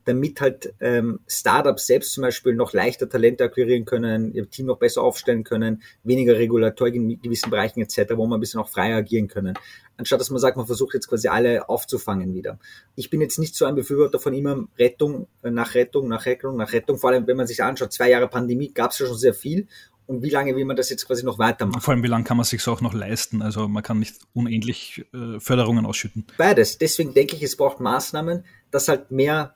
damit 0.04 0.42
halt 0.42 0.74
ähm, 0.82 1.22
Startups 1.28 1.88
selbst 1.88 2.12
zum 2.12 2.24
Beispiel 2.24 2.56
noch 2.56 2.74
leichter 2.74 3.08
Talente 3.08 3.46
akquirieren 3.46 3.86
können, 3.86 4.34
ihr 4.34 4.50
Team 4.50 4.66
noch 4.66 4.78
besser 4.78 5.02
aufstellen 5.02 5.46
können, 5.46 5.82
weniger 6.04 6.36
Regulatorik 6.36 6.96
in 6.96 7.22
gewissen 7.22 7.50
Bereichen 7.50 7.80
etc., 7.80 8.12
wo 8.18 8.28
man 8.28 8.38
ein 8.38 8.42
bisschen 8.42 8.60
auch 8.60 8.68
freier 8.68 8.98
agieren 8.98 9.30
können. 9.30 9.58
Anstatt 9.96 10.20
dass 10.20 10.30
man 10.30 10.40
sagt, 10.40 10.58
man 10.58 10.66
versucht 10.66 10.94
jetzt 10.94 11.08
quasi 11.08 11.30
alle 11.30 11.70
aufzufangen 11.70 12.34
wieder. 12.34 12.60
Ich 12.96 13.10
bin 13.10 13.22
jetzt 13.22 13.40
nicht 13.40 13.56
so 13.56 13.64
ein 13.64 13.76
Befürworter 13.76 14.20
von 14.20 14.34
immer 14.34 14.68
Rettung 14.78 15.30
äh, 15.42 15.52
nach 15.52 15.74
Rettung, 15.74 16.10
nach 16.10 16.26
Rettung, 16.26 16.58
nach 16.58 16.74
Rettung. 16.74 16.98
Vor 16.98 17.12
allem, 17.12 17.26
wenn 17.28 17.38
man 17.38 17.48
sich 17.48 17.64
anschaut, 17.64 17.94
zwei 17.94 18.10
Jahre 18.10 18.28
Pandemie 18.28 18.74
gab 18.74 18.92
es 18.92 19.00
ja 19.00 19.06
schon 19.06 19.18
sehr 19.18 19.34
viel 19.34 19.68
und 20.08 20.22
wie 20.22 20.30
lange 20.30 20.56
will 20.56 20.66
man 20.66 20.76
das 20.76 20.90
jetzt 20.90 21.06
quasi 21.08 21.26
noch 21.26 21.40
weitermachen? 21.40 21.82
Vor 21.82 21.94
allem, 21.94 22.04
wie 22.04 22.08
lange 22.08 22.24
kann 22.24 22.38
man 22.38 22.46
sich 22.46 22.66
auch 22.68 22.82
noch 22.82 22.94
leisten? 22.94 23.42
Also 23.42 23.68
man 23.68 23.84
kann 23.84 24.00
nicht 24.00 24.18
unendlich 24.34 25.06
äh, 25.14 25.40
Förderungen 25.40 25.86
ausschütten. 25.86 26.26
Beides. 26.38 26.78
Deswegen 26.78 27.14
denke 27.14 27.36
ich, 27.36 27.44
es 27.44 27.56
braucht 27.56 27.80
Maßnahmen, 27.80 28.44
dass 28.72 28.88
halt 28.88 29.12
mehr 29.12 29.56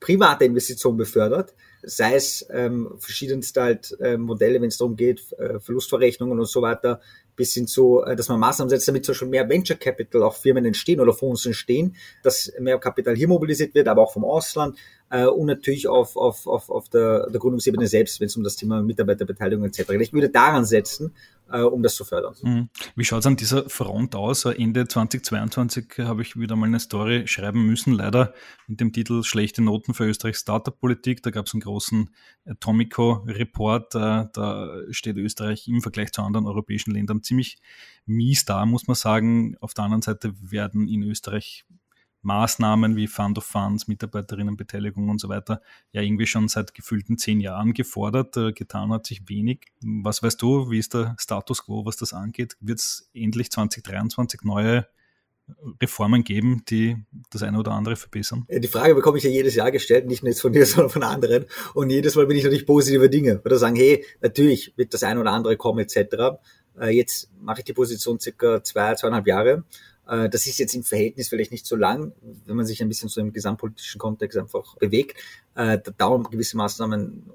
private 0.00 0.44
Investitionen 0.44 0.96
befördert, 0.96 1.54
sei 1.82 2.14
es 2.14 2.46
ähm, 2.50 2.88
verschiedenste 2.98 3.62
halt 3.62 3.96
äh, 4.00 4.16
Modelle, 4.16 4.60
wenn 4.60 4.68
es 4.68 4.78
darum 4.78 4.96
geht, 4.96 5.32
äh, 5.38 5.58
Verlustverrechnungen 5.60 6.38
und 6.38 6.46
so 6.46 6.62
weiter, 6.62 7.00
bis 7.34 7.54
hin 7.54 7.66
zu, 7.66 8.02
äh, 8.02 8.14
dass 8.14 8.28
man 8.28 8.40
Maßnahmen 8.40 8.70
setzt, 8.70 8.88
damit 8.88 9.04
so 9.04 9.14
schon 9.14 9.30
mehr 9.30 9.48
Venture 9.48 9.76
Capital 9.76 10.22
auch 10.22 10.36
Firmen 10.36 10.64
entstehen 10.66 11.00
oder 11.00 11.12
Fonds 11.12 11.46
entstehen, 11.46 11.96
dass 12.22 12.52
mehr 12.58 12.78
Kapital 12.78 13.16
hier 13.16 13.28
mobilisiert 13.28 13.74
wird, 13.74 13.88
aber 13.88 14.02
auch 14.02 14.12
vom 14.12 14.24
Ausland 14.24 14.76
äh, 15.10 15.26
und 15.26 15.46
natürlich 15.46 15.88
auf, 15.88 16.16
auf, 16.16 16.46
auf, 16.46 16.70
auf 16.70 16.88
der, 16.88 17.30
der 17.30 17.40
Gründungsebene 17.40 17.86
selbst, 17.86 18.20
wenn 18.20 18.26
es 18.26 18.36
um 18.36 18.44
das 18.44 18.56
Thema 18.56 18.82
Mitarbeiterbeteiligung 18.82 19.64
etc. 19.64 19.86
geht. 19.88 20.00
Ich 20.00 20.12
würde 20.12 20.30
daran 20.30 20.64
setzen 20.64 21.14
äh, 21.50 21.60
um 21.60 21.82
das 21.82 21.96
zu 21.96 22.04
fördern. 22.04 22.34
Mhm. 22.42 22.68
Wie 22.94 23.04
schaut 23.04 23.20
es 23.20 23.26
an 23.26 23.36
dieser 23.36 23.68
Front 23.68 24.14
aus? 24.14 24.44
Ende 24.44 24.86
2022 24.86 25.98
habe 26.00 26.22
ich 26.22 26.38
wieder 26.38 26.56
mal 26.56 26.66
eine 26.66 26.80
Story 26.80 27.26
schreiben 27.26 27.66
müssen, 27.66 27.92
leider 27.92 28.34
mit 28.66 28.80
dem 28.80 28.92
Titel 28.92 29.22
Schlechte 29.22 29.62
Noten 29.62 29.94
für 29.94 30.04
Österreichs 30.04 30.40
Startup-Politik. 30.40 31.22
Da 31.22 31.30
gab 31.30 31.46
es 31.46 31.54
einen 31.54 31.62
großen 31.62 32.10
Atomico-Report. 32.46 33.94
Äh, 33.94 33.98
da 34.32 34.68
steht 34.90 35.16
Österreich 35.16 35.68
im 35.68 35.80
Vergleich 35.80 36.12
zu 36.12 36.22
anderen 36.22 36.46
europäischen 36.46 36.92
Ländern 36.92 37.22
ziemlich 37.22 37.58
mies 38.06 38.44
da, 38.44 38.64
muss 38.66 38.86
man 38.86 38.94
sagen. 38.94 39.56
Auf 39.60 39.74
der 39.74 39.84
anderen 39.84 40.02
Seite 40.02 40.34
werden 40.40 40.88
in 40.88 41.02
Österreich 41.02 41.64
Maßnahmen 42.22 42.96
wie 42.96 43.06
Fund 43.06 43.38
of 43.38 43.44
Funds, 43.44 43.88
Mitarbeiterinnenbeteiligung 43.88 45.08
und 45.08 45.20
so 45.20 45.28
weiter 45.28 45.60
ja 45.92 46.02
irgendwie 46.02 46.26
schon 46.26 46.48
seit 46.48 46.74
gefühlten 46.74 47.18
zehn 47.18 47.40
Jahren 47.40 47.72
gefordert. 47.72 48.36
Äh, 48.36 48.52
getan 48.52 48.90
hat 48.92 49.06
sich 49.06 49.28
wenig. 49.28 49.66
Was 49.82 50.22
weißt 50.22 50.40
du, 50.40 50.70
wie 50.70 50.78
ist 50.78 50.94
der 50.94 51.14
Status 51.18 51.64
quo, 51.64 51.84
was 51.84 51.96
das 51.96 52.12
angeht? 52.12 52.56
Wird 52.60 52.80
es 52.80 53.10
endlich 53.14 53.50
2023 53.50 54.42
neue 54.42 54.86
Reformen 55.80 56.24
geben, 56.24 56.62
die 56.68 56.96
das 57.30 57.42
eine 57.42 57.58
oder 57.58 57.72
andere 57.72 57.96
verbessern? 57.96 58.46
Die 58.50 58.68
Frage 58.68 58.94
bekomme 58.94 59.18
ich 59.18 59.24
ja 59.24 59.30
jedes 59.30 59.54
Jahr 59.54 59.70
gestellt, 59.70 60.06
nicht 60.06 60.22
nur 60.22 60.30
jetzt 60.30 60.40
von 60.40 60.52
dir, 60.54 60.66
sondern 60.66 60.90
von 60.90 61.02
anderen. 61.02 61.46
Und 61.74 61.90
jedes 61.90 62.14
Mal 62.16 62.26
bin 62.26 62.36
ich 62.36 62.44
natürlich 62.44 62.66
positive 62.66 63.08
Dinge. 63.08 63.40
Oder 63.44 63.58
sagen, 63.58 63.76
hey, 63.76 64.04
natürlich 64.20 64.74
wird 64.76 64.92
das 64.94 65.02
eine 65.02 65.20
oder 65.20 65.32
andere 65.32 65.56
kommen, 65.56 65.78
etc. 65.78 66.38
Äh, 66.80 66.90
jetzt 66.90 67.30
mache 67.40 67.60
ich 67.60 67.64
die 67.64 67.72
Position 67.72 68.20
circa 68.20 68.62
zwei, 68.62 68.94
zweieinhalb 68.94 69.26
Jahre 69.26 69.50
äh, 69.50 69.97
das 70.08 70.46
ist 70.46 70.58
jetzt 70.58 70.74
im 70.74 70.84
Verhältnis 70.84 71.28
vielleicht 71.28 71.52
nicht 71.52 71.66
so 71.66 71.76
lang, 71.76 72.12
wenn 72.46 72.56
man 72.56 72.64
sich 72.64 72.80
ein 72.80 72.88
bisschen 72.88 73.10
so 73.10 73.20
im 73.20 73.32
gesamtpolitischen 73.32 73.98
Kontext 73.98 74.38
einfach 74.38 74.76
bewegt. 74.76 75.18
Äh, 75.54 75.78
da 75.84 75.90
dauern 75.90 76.22
gewisse 76.22 76.56
Maßnahmen 76.56 77.30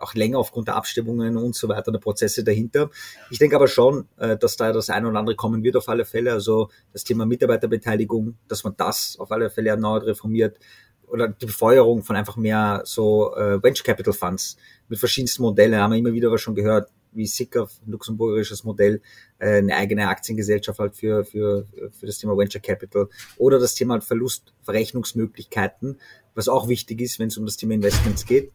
auch 0.00 0.14
länger 0.14 0.38
aufgrund 0.38 0.66
der 0.66 0.74
Abstimmungen 0.74 1.36
und 1.36 1.54
so 1.54 1.68
weiter, 1.68 1.92
der 1.92 2.00
Prozesse 2.00 2.42
dahinter. 2.42 2.90
Ich 3.30 3.38
denke 3.38 3.54
aber 3.54 3.68
schon, 3.68 4.08
äh, 4.18 4.36
dass 4.36 4.56
da 4.56 4.72
das 4.72 4.90
eine 4.90 5.08
oder 5.08 5.20
andere 5.20 5.36
kommen 5.36 5.62
wird 5.62 5.76
auf 5.76 5.88
alle 5.88 6.04
Fälle. 6.04 6.32
Also 6.32 6.70
das 6.92 7.04
Thema 7.04 7.24
Mitarbeiterbeteiligung, 7.24 8.36
dass 8.48 8.64
man 8.64 8.74
das 8.76 9.16
auf 9.20 9.30
alle 9.30 9.48
Fälle 9.48 9.70
erneut 9.70 10.02
reformiert 10.04 10.58
oder 11.06 11.28
die 11.28 11.46
Befeuerung 11.46 12.02
von 12.02 12.16
einfach 12.16 12.36
mehr 12.36 12.82
so 12.84 13.30
Venture 13.36 13.84
Capital 13.84 14.12
Funds 14.12 14.56
mit 14.88 14.98
verschiedensten 14.98 15.44
Modellen, 15.44 15.78
haben 15.78 15.92
wir 15.92 15.98
immer 15.98 16.12
wieder 16.12 16.32
was 16.32 16.40
schon 16.40 16.56
gehört, 16.56 16.90
wie 17.16 17.26
SICA, 17.26 17.68
luxemburgisches 17.86 18.64
Modell, 18.64 19.00
äh, 19.38 19.58
eine 19.58 19.76
eigene 19.76 20.08
Aktiengesellschaft 20.08 20.78
halt 20.78 20.96
für, 20.96 21.24
für, 21.24 21.66
für 21.92 22.06
das 22.06 22.18
Thema 22.18 22.36
Venture 22.36 22.60
Capital 22.60 23.08
oder 23.38 23.58
das 23.58 23.74
Thema 23.74 24.00
Verlustverrechnungsmöglichkeiten, 24.00 25.98
was 26.34 26.48
auch 26.48 26.68
wichtig 26.68 27.00
ist, 27.00 27.18
wenn 27.18 27.28
es 27.28 27.38
um 27.38 27.46
das 27.46 27.56
Thema 27.56 27.74
Investments 27.74 28.26
geht. 28.26 28.52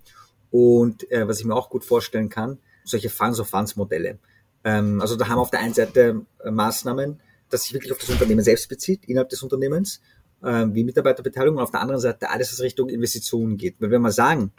Und 0.52 1.10
äh, 1.12 1.28
was 1.28 1.40
ich 1.40 1.46
mir 1.46 1.56
auch 1.56 1.70
gut 1.70 1.86
vorstellen 1.86 2.30
kann, 2.30 2.58
solche 2.84 3.10
Funds-of-Funds-Modelle. 3.10 4.20
Ähm, 4.64 5.02
also 5.02 5.16
da 5.16 5.28
haben 5.28 5.38
wir 5.38 5.42
auf 5.42 5.52
der 5.52 5.62
einen 5.62 5.74
Seite 5.74 6.26
äh, 6.44 6.52
Maßnahmen, 6.52 7.20
dass 7.50 7.64
sich 7.64 7.74
wirklich 7.74 7.92
auf 7.92 7.98
das 7.98 8.10
Unternehmen 8.10 8.44
selbst 8.44 8.70
bezieht, 8.70 9.06
innerhalb 9.06 9.30
des 9.30 9.42
Unternehmens, 9.44 10.02
äh, 10.44 10.66
wie 10.72 10.84
Mitarbeiterbeteiligung, 10.84 11.58
und 11.58 11.64
auf 11.64 11.72
der 11.72 11.82
anderen 11.82 12.02
Seite 12.02 12.30
alles, 12.30 12.52
was 12.52 12.62
Richtung 12.62 12.90
Investitionen 12.90 13.58
geht. 13.58 13.76
Weil 13.80 13.92
wenn 13.92 14.02
wir 14.02 14.12
sagen, 14.12 14.52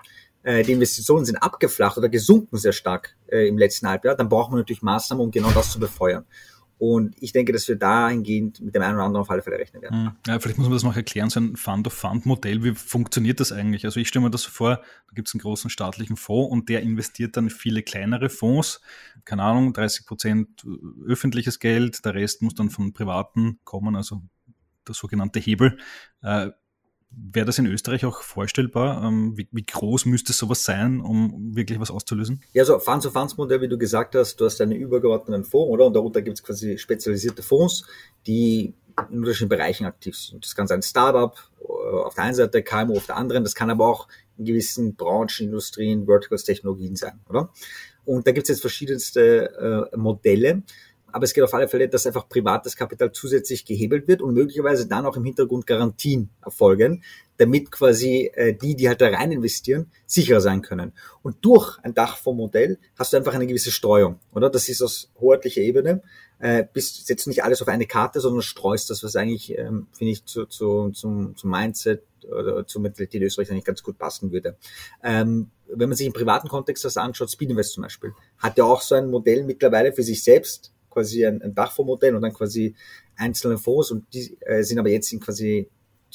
äh, 0.43 0.63
die 0.63 0.73
Investitionen 0.73 1.25
sind 1.25 1.37
abgeflacht 1.37 1.99
oder 1.99 2.09
gesunken 2.09 2.57
sehr 2.57 2.73
stark 2.73 3.17
äh, 3.29 3.49
im 3.49 3.59
letzten 3.59 3.89
Halbjahr, 3.89 4.17
dann 4.17 4.29
braucht 4.29 4.51
man 4.51 4.61
natürlich 4.61 4.83
Maßnahmen, 4.83 5.25
um 5.25 5.31
genau 5.31 5.51
das 5.51 5.71
zu 5.71 5.81
befeuern. 5.81 6.25
Und 6.79 7.15
ich 7.21 7.31
denke, 7.31 7.53
dass 7.53 7.69
wir 7.69 7.77
dahingehend 7.77 8.61
mit 8.61 8.75
dem 8.75 8.83
einen 8.83 8.97
oder 8.97 9.05
anderen 9.05 9.25
Fälle 9.25 9.57
rechnen 9.57 9.83
werden. 9.83 10.07
Hm. 10.07 10.13
Ja, 10.27 10.41
vielleicht 10.41 10.59
muss 10.59 10.67
man 10.67 10.75
das 10.75 10.83
noch 10.83 10.97
erklären, 10.97 11.31
so 11.31 11.39
ein 11.39 11.55
Fund-of-Fund-Modell, 11.55 12.65
wie 12.65 12.75
funktioniert 12.75 13.39
das 13.39 13.53
eigentlich? 13.53 13.85
Also 13.85 14.01
ich 14.01 14.09
stelle 14.09 14.25
mir 14.25 14.33
das 14.33 14.43
so 14.43 14.51
vor, 14.51 14.79
da 14.79 15.15
gibt 15.15 15.29
es 15.29 15.35
einen 15.35 15.43
großen 15.43 15.71
staatlichen 15.71 16.17
Fonds 16.17 16.51
und 16.51 16.69
der 16.69 16.83
investiert 16.83 17.37
dann 17.37 17.51
viele 17.51 17.85
kleinere 17.85 18.29
Fonds, 18.29 18.81
keine 19.25 19.45
Ahnung, 19.45 19.73
30 19.73 20.07
Prozent 20.07 20.67
öffentliches 21.07 21.61
Geld, 21.61 22.05
der 22.05 22.15
Rest 22.15 22.43
muss 22.43 22.57
dann 22.57 22.69
von 22.69 22.93
Privaten 22.93 23.61
kommen, 23.63 23.95
also 23.95 24.21
der 24.89 24.97
sogenannte 24.97 25.39
Hebel. 25.39 25.79
Äh, 26.21 26.51
Wäre 27.14 27.47
das 27.47 27.59
in 27.59 27.66
Österreich 27.66 28.04
auch 28.04 28.23
vorstellbar? 28.23 29.04
Ähm, 29.04 29.37
wie, 29.37 29.49
wie, 29.52 29.64
groß 29.64 30.07
müsste 30.07 30.33
sowas 30.33 30.64
sein, 30.64 31.00
um 31.00 31.54
wirklich 31.54 31.78
was 31.81 31.90
auszulösen? 31.90 32.42
Ja, 32.52 32.64
so 32.64 32.78
Funds-of-Funds-Modell, 32.78 33.61
wie 33.61 33.69
du 33.69 33.78
gesagt 33.78 34.14
hast, 34.14 34.37
du 34.37 34.45
hast 34.45 34.61
einen 34.61 34.73
übergeordneten 34.73 35.45
Fonds, 35.45 35.71
oder? 35.71 35.87
Und 35.87 35.95
darunter 35.95 36.23
gibt 36.23 36.38
es 36.38 36.42
quasi 36.42 36.78
spezialisierte 36.78 37.42
Fonds, 37.42 37.85
die 38.26 38.75
in 39.11 39.19
unterschiedlichen 39.19 39.49
Bereichen 39.49 39.87
aktiv 39.87 40.16
sind. 40.16 40.45
Das 40.45 40.54
kann 40.54 40.66
sein 40.66 40.83
Startup 40.83 41.35
äh, 41.61 41.64
auf 41.64 42.14
der 42.14 42.25
einen 42.25 42.35
Seite, 42.35 42.62
KMU 42.62 42.97
auf 42.97 43.07
der 43.07 43.16
anderen. 43.16 43.45
Das 43.45 43.54
kann 43.54 43.71
aber 43.71 43.87
auch 43.87 44.09
in 44.38 44.45
gewissen 44.45 44.95
Branchen, 44.95 45.47
Industrien, 45.47 46.07
Verticals, 46.07 46.45
Technologien 46.45 46.97
sein, 46.97 47.21
oder? 47.28 47.50
Und 48.04 48.26
da 48.26 48.33
gibt 48.33 48.45
es 48.45 48.49
jetzt 48.49 48.61
verschiedenste 48.61 49.90
äh, 49.92 49.97
Modelle. 49.97 50.62
Aber 51.12 51.25
es 51.25 51.35
geht 51.35 51.45
auf 51.45 51.54
alle 51.54 51.69
Fälle, 51.69 51.88
dass 51.88 52.07
einfach 52.07 52.28
privates 52.28 52.76
Kapital 52.76 53.12
zusätzlich 53.12 53.64
gehebelt 53.64 54.09
wird 54.09 54.23
und 54.23 54.35
möglicherweise 54.35 54.87
dann 54.88 55.07
auch 55.07 55.16
im 55.16 55.25
Hintergrund 55.25 55.66
Garantien 55.66 56.31
erfolgen, 56.42 57.04
damit 57.37 57.71
quasi 57.71 58.31
äh, 58.35 58.54
die, 58.54 58.75
die 58.75 58.88
halt 58.88 59.00
da 59.00 59.09
rein 59.09 59.33
investieren, 59.33 59.90
sicherer 60.07 60.40
sein 60.40 60.62
können. 60.62 60.92
Und 61.23 61.37
durch 61.45 61.78
ein 61.83 61.95
Dachfondsmodell 61.95 62.78
hast 62.97 63.12
du 63.12 63.16
einfach 63.16 63.35
eine 63.35 63.47
gewisse 63.47 63.71
Streuung, 63.71 64.21
oder? 64.33 64.50
Das 64.50 64.69
ist 64.69 64.83
aus 64.83 65.11
hoheitlicher 65.21 65.61
Ebene. 65.61 66.02
Äh, 66.38 66.64
bist, 66.73 67.07
setzt 67.07 67.26
nicht 67.28 67.45
alles 67.45 67.62
auf 67.62 67.69
eine 67.69 67.87
Karte, 67.87 68.21
sondern 68.21 68.42
streust 68.42 68.90
das, 68.90 69.04
was 69.04 69.14
eigentlich, 69.14 69.57
ähm, 69.57 69.87
finde 69.92 70.12
ich, 70.12 70.25
zu, 70.25 70.47
zu, 70.47 70.90
zum, 70.90 71.37
zum 71.37 71.50
Mindset 71.50 72.02
oder 72.25 72.66
zur 72.66 72.83
Mentalität 72.83 73.23
Österreich 73.23 73.50
eigentlich 73.50 73.64
ganz 73.64 73.83
gut 73.83 73.99
passen 73.99 74.33
würde. 74.33 74.57
Ähm, 75.02 75.50
wenn 75.66 75.88
man 75.88 75.97
sich 75.97 76.07
im 76.07 76.12
privaten 76.12 76.49
Kontext 76.49 76.85
das 76.85 76.97
anschaut, 76.97 77.31
Speedinvest 77.31 77.73
zum 77.73 77.83
Beispiel, 77.83 78.12
hat 78.38 78.59
ja 78.59 78.64
auch 78.64 78.83
so 78.83 78.95
ein 78.95 79.11
Modell 79.11 79.45
mittlerweile 79.45 79.92
für 79.92 80.02
sich 80.02 80.23
selbst, 80.23 80.72
quasi 80.93 81.27
ein, 81.27 81.43
ein 81.43 81.55
Dachfondsmodell 81.55 82.15
und 82.15 82.23
dann 82.23 82.33
quasi 82.33 82.75
einzelne 83.17 83.59
Fonds 83.59 83.91
und 83.91 84.05
die 84.13 84.37
äh, 84.41 84.63
sind 84.63 84.79
aber 84.79 84.89
jetzt 84.89 85.09
sind 85.09 85.23
quasi 85.23 85.69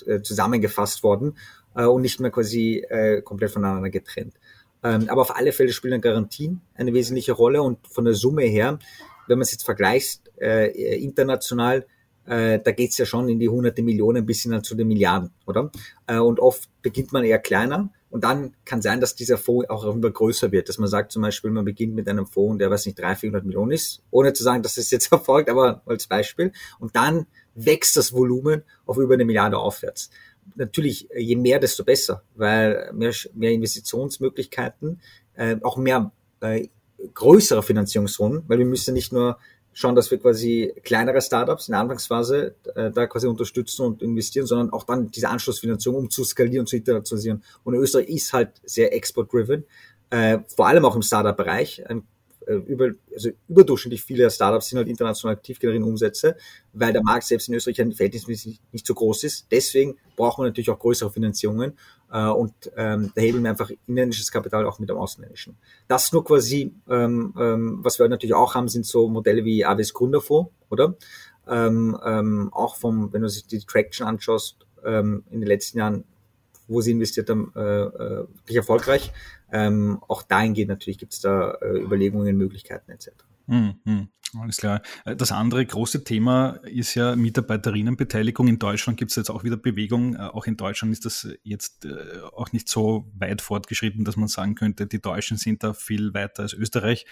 äh, 0.06 0.22
zusammengefasst 0.22 1.04
worden 1.04 1.38
äh, 1.76 1.86
und 1.86 2.02
nicht 2.02 2.20
mehr 2.20 2.32
quasi 2.32 2.84
äh, 2.90 3.22
komplett 3.22 3.52
voneinander 3.52 3.90
getrennt. 3.90 4.34
Ähm, 4.84 5.10
aber 5.10 5.22
auf 5.22 5.36
alle 5.36 5.52
Fälle 5.52 5.74
spielen 5.74 6.02
Garantien 6.02 6.62
eine 6.76 6.94
wesentliche 6.94 7.34
Rolle 7.34 7.62
und 7.62 7.80
von 7.88 8.06
der 8.06 8.14
Summe 8.14 8.44
her, 8.44 8.80
wenn 9.28 9.38
man 9.38 9.44
es 9.44 9.52
jetzt 9.52 9.66
vergleicht, 9.66 10.32
äh, 10.40 10.98
international, 11.04 11.86
äh, 12.26 12.60
da 12.60 12.72
geht's 12.72 12.98
ja 12.98 13.06
schon 13.06 13.30
in 13.30 13.40
die 13.40 13.50
hunderte 13.50 13.82
Millionen 13.82 14.26
bis 14.26 14.44
hin 14.44 14.62
zu 14.64 14.76
den 14.76 14.88
Milliarden, 14.88 15.32
oder? 15.46 15.72
Äh, 16.06 16.20
und 16.20 16.40
oft 16.40 16.70
beginnt 16.82 17.12
man 17.12 17.24
eher 17.24 17.40
kleiner 17.40 17.90
und 18.10 18.24
dann 18.24 18.54
kann 18.64 18.82
sein, 18.82 19.02
dass 19.02 19.16
dieser 19.16 19.38
Fonds 19.38 19.70
auch 19.70 19.84
immer 19.84 20.10
größer 20.10 20.52
wird, 20.52 20.70
dass 20.70 20.78
man 20.78 20.88
sagt 20.88 21.12
zum 21.12 21.22
Beispiel, 21.22 21.52
man 21.52 21.66
beginnt 21.66 21.94
mit 21.94 22.08
einem 22.08 22.26
Fonds, 22.26 22.60
der, 22.60 22.72
weiß 22.72 22.86
nicht, 22.86 23.00
300, 23.00 23.20
400 23.20 23.46
Millionen 23.46 23.72
ist, 23.72 24.02
ohne 24.12 24.34
zu 24.34 24.44
sagen, 24.44 24.64
dass 24.64 24.78
es 24.78 24.92
jetzt 24.92 25.12
erfolgt, 25.12 25.50
aber 25.50 25.82
als 25.86 26.08
Beispiel. 26.08 26.52
Und 26.80 26.96
dann 26.96 27.28
wächst 27.54 27.98
das 27.98 28.14
Volumen 28.14 28.64
auf 28.86 28.98
über 28.98 29.16
eine 29.16 29.26
Milliarde 29.26 29.58
aufwärts. 29.58 30.10
Natürlich, 30.56 31.10
je 31.16 31.36
mehr, 31.36 31.60
desto 31.60 31.84
besser, 31.84 32.24
weil 32.36 32.92
mehr, 32.94 33.14
mehr 33.34 33.52
Investitionsmöglichkeiten, 33.52 35.02
äh, 35.36 35.58
auch 35.62 35.76
mehr 35.76 36.12
äh, 36.40 36.70
größere 37.14 37.62
Finanzierungsrunden, 37.62 38.44
weil 38.48 38.60
wir 38.60 38.66
müssen 38.66 38.94
nicht 38.94 39.12
nur 39.12 39.38
schauen, 39.78 39.94
dass 39.94 40.10
wir 40.10 40.18
quasi 40.18 40.74
kleinere 40.84 41.22
Startups 41.22 41.68
in 41.68 41.74
der 41.74 41.82
Anfangsphase 41.82 42.56
äh, 42.74 42.90
da 42.90 43.06
quasi 43.06 43.28
unterstützen 43.28 43.86
und 43.86 44.02
investieren, 44.02 44.48
sondern 44.48 44.72
auch 44.72 44.84
dann 44.86 45.12
diese 45.12 45.30
Anschlussfinanzierung, 45.30 46.00
um 46.00 46.10
zu 46.10 46.24
skalieren, 46.24 46.66
zu 46.66 46.78
internationalisieren. 46.78 47.44
Und 47.64 47.76
Österreich 47.76 48.10
ist 48.10 48.34
halt 48.34 48.60
sehr 48.64 48.92
export-driven, 48.92 49.66
äh, 50.10 50.40
vor 50.48 50.66
allem 50.66 50.84
auch 50.84 50.96
im 50.96 51.04
Startup-Bereich. 51.04 51.88
Ein 51.88 52.08
über, 52.56 52.92
also 53.14 53.30
überdurchschnittlich 53.48 54.04
viele 54.04 54.30
Startups 54.30 54.70
sind 54.70 54.78
halt 54.78 54.88
international 54.88 55.36
aktiv, 55.36 55.60
generieren 55.60 55.84
Umsätze, 55.84 56.36
weil 56.74 56.94
der 56.94 57.04
Markt 57.04 57.26
selbst 57.26 57.50
in 57.50 57.56
Österreich 57.56 57.82
ein 57.82 57.92
verhältnismäßig 57.92 58.60
nicht 58.72 58.88
so 58.88 58.94
groß 58.94 59.24
ist. 59.24 59.48
Deswegen 59.52 59.98
braucht 60.16 60.38
man 60.38 60.48
natürlich 60.48 60.70
auch 60.70 60.80
größere 60.80 61.12
Finanzierungen 61.12 61.74
äh, 62.12 62.28
und 62.28 62.54
ähm, 62.76 63.12
da 63.16 63.22
hebeln 63.22 63.44
wir 63.44 63.52
einfach 63.52 63.72
inländisches 63.88 64.32
Kapital 64.32 64.66
auch 64.66 64.80
mit 64.80 64.90
dem 64.90 64.98
ausländischen. 64.98 65.58
Das 65.88 66.12
nur 66.14 66.24
quasi, 66.24 66.74
ähm, 66.90 67.34
ähm, 67.38 67.80
was 67.82 68.00
wir 68.00 68.08
natürlich 68.08 68.36
auch 68.36 68.56
haben, 68.56 68.68
sind 68.68 68.86
so 68.86 69.08
Modelle 69.10 69.44
wie 69.44 69.66
AWS 69.66 69.94
Gründerfonds, 69.94 70.52
oder? 70.70 70.96
Ähm, 71.48 71.98
ähm, 72.06 72.50
auch 72.54 72.76
vom, 72.76 73.14
wenn 73.14 73.22
du 73.22 73.30
sich 73.30 73.46
die 73.46 73.60
Traction 73.60 74.06
anschaust, 74.06 74.58
ähm, 74.86 75.24
in 75.32 75.40
den 75.42 75.48
letzten 75.48 75.80
Jahren, 75.80 76.04
wo 76.68 76.82
sie 76.82 76.92
investiert 76.92 77.30
haben, 77.30 77.52
äh, 77.56 77.60
äh, 77.60 78.28
wirklich 78.36 78.58
erfolgreich. 78.58 79.12
Ähm, 79.52 80.00
auch 80.08 80.24
dahingehend 80.24 80.70
natürlich 80.70 80.98
gibt 80.98 81.14
es 81.14 81.22
da 81.22 81.52
äh, 81.62 81.80
Überlegungen, 81.80 82.36
Möglichkeiten 82.38 82.92
etc. 82.92 83.12
Hm, 83.48 83.76
hm, 83.86 84.10
alles 84.42 84.58
klar. 84.58 84.82
Äh, 85.06 85.16
das 85.16 85.32
andere 85.32 85.66
große 85.66 86.04
Thema 86.04 86.60
ist 86.64 86.96
ja 86.96 87.16
Mitarbeiterinnenbeteiligung. 87.16 88.50
In 88.50 88.60
Deutschland 88.60 89.00
gibt 89.00 89.12
es 89.12 89.16
jetzt 89.16 89.30
auch 89.30 89.46
wieder 89.46 89.56
Bewegung. 89.56 90.16
Äh, 90.16 90.20
auch 90.20 90.48
in 90.48 90.58
Deutschland 90.58 90.92
ist 90.92 91.06
das 91.06 91.30
jetzt 91.44 91.88
auch 92.36 92.52
nicht 92.52 92.68
so 92.68 93.10
weit 93.18 93.42
fortgeschritten, 93.42 94.04
dass 94.04 94.18
man 94.18 94.28
sagen 94.28 94.56
könnte, 94.56 94.86
die 94.86 95.02
Deutschen 95.02 95.38
sind 95.38 95.64
da 95.64 95.74
viel 95.74 96.14
weiter 96.14 96.44
als 96.44 96.54
Österreich, 96.54 97.06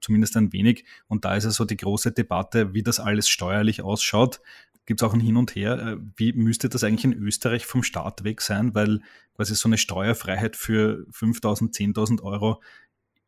zumindest 0.00 0.36
ein 0.36 0.52
wenig. 0.52 0.84
Und 1.08 1.24
da 1.24 1.36
ist 1.36 1.44
ja 1.44 1.50
so 1.50 1.64
die 1.64 1.76
große 1.76 2.12
Debatte, 2.12 2.72
wie 2.72 2.82
das 2.82 3.00
alles 3.00 3.28
steuerlich 3.28 3.82
ausschaut 3.82 4.40
gibt 4.86 5.00
es 5.00 5.08
auch 5.08 5.14
ein 5.14 5.20
Hin 5.20 5.36
und 5.36 5.54
Her. 5.54 5.78
Äh, 5.78 5.96
wie 6.16 6.32
müsste 6.32 6.68
das 6.68 6.84
eigentlich 6.84 7.04
in 7.04 7.12
Österreich 7.12 7.66
vom 7.66 7.82
Staat 7.82 8.24
weg 8.24 8.40
sein? 8.40 8.74
Weil 8.74 9.00
quasi 9.34 9.54
so 9.54 9.68
eine 9.68 9.78
Steuerfreiheit 9.78 10.56
für 10.56 11.06
5.000, 11.12 11.74
10.000 11.74 12.22
Euro 12.22 12.62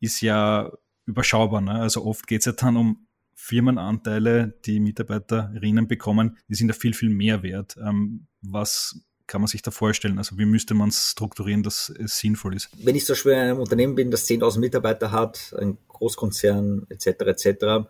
ist 0.00 0.20
ja 0.20 0.70
überschaubar. 1.06 1.61
Ne? 1.61 1.73
Also 1.73 2.04
oft 2.04 2.26
geht 2.26 2.40
es 2.40 2.46
ja 2.46 2.52
dann 2.52 2.76
um 2.76 3.06
Firmenanteile, 3.34 4.54
die 4.64 4.80
Mitarbeiterinnen 4.80 5.87
bekommen, 5.88 6.38
die 6.49 6.54
sind 6.54 6.68
ja 6.68 6.75
viel, 6.75 6.94
viel 6.94 7.11
mehr 7.11 7.42
wert. 7.42 7.76
Ähm, 7.76 8.26
was 8.40 9.00
kann 9.26 9.40
man 9.40 9.49
sich 9.49 9.62
da 9.62 9.70
vorstellen? 9.70 10.18
Also 10.18 10.38
wie 10.38 10.44
müsste 10.44 10.75
man 10.75 10.90
es 10.90 11.11
strukturieren, 11.11 11.62
dass 11.62 11.88
es 11.88 12.18
sinnvoll 12.18 12.54
ist? 12.54 12.70
Wenn 12.82 12.94
ich 12.94 13.04
zum 13.04 13.14
Beispiel 13.14 13.32
in 13.32 13.38
einem 13.38 13.58
Unternehmen 13.58 13.94
bin, 13.94 14.11
das 14.11 14.28
10.000 14.28 14.61
Mitarbeiter 14.61 15.12
hat, 15.12 15.54
ein 15.58 15.78
Großkonzern 15.88 16.87
etc. 16.88 17.06
etc., 17.06 17.88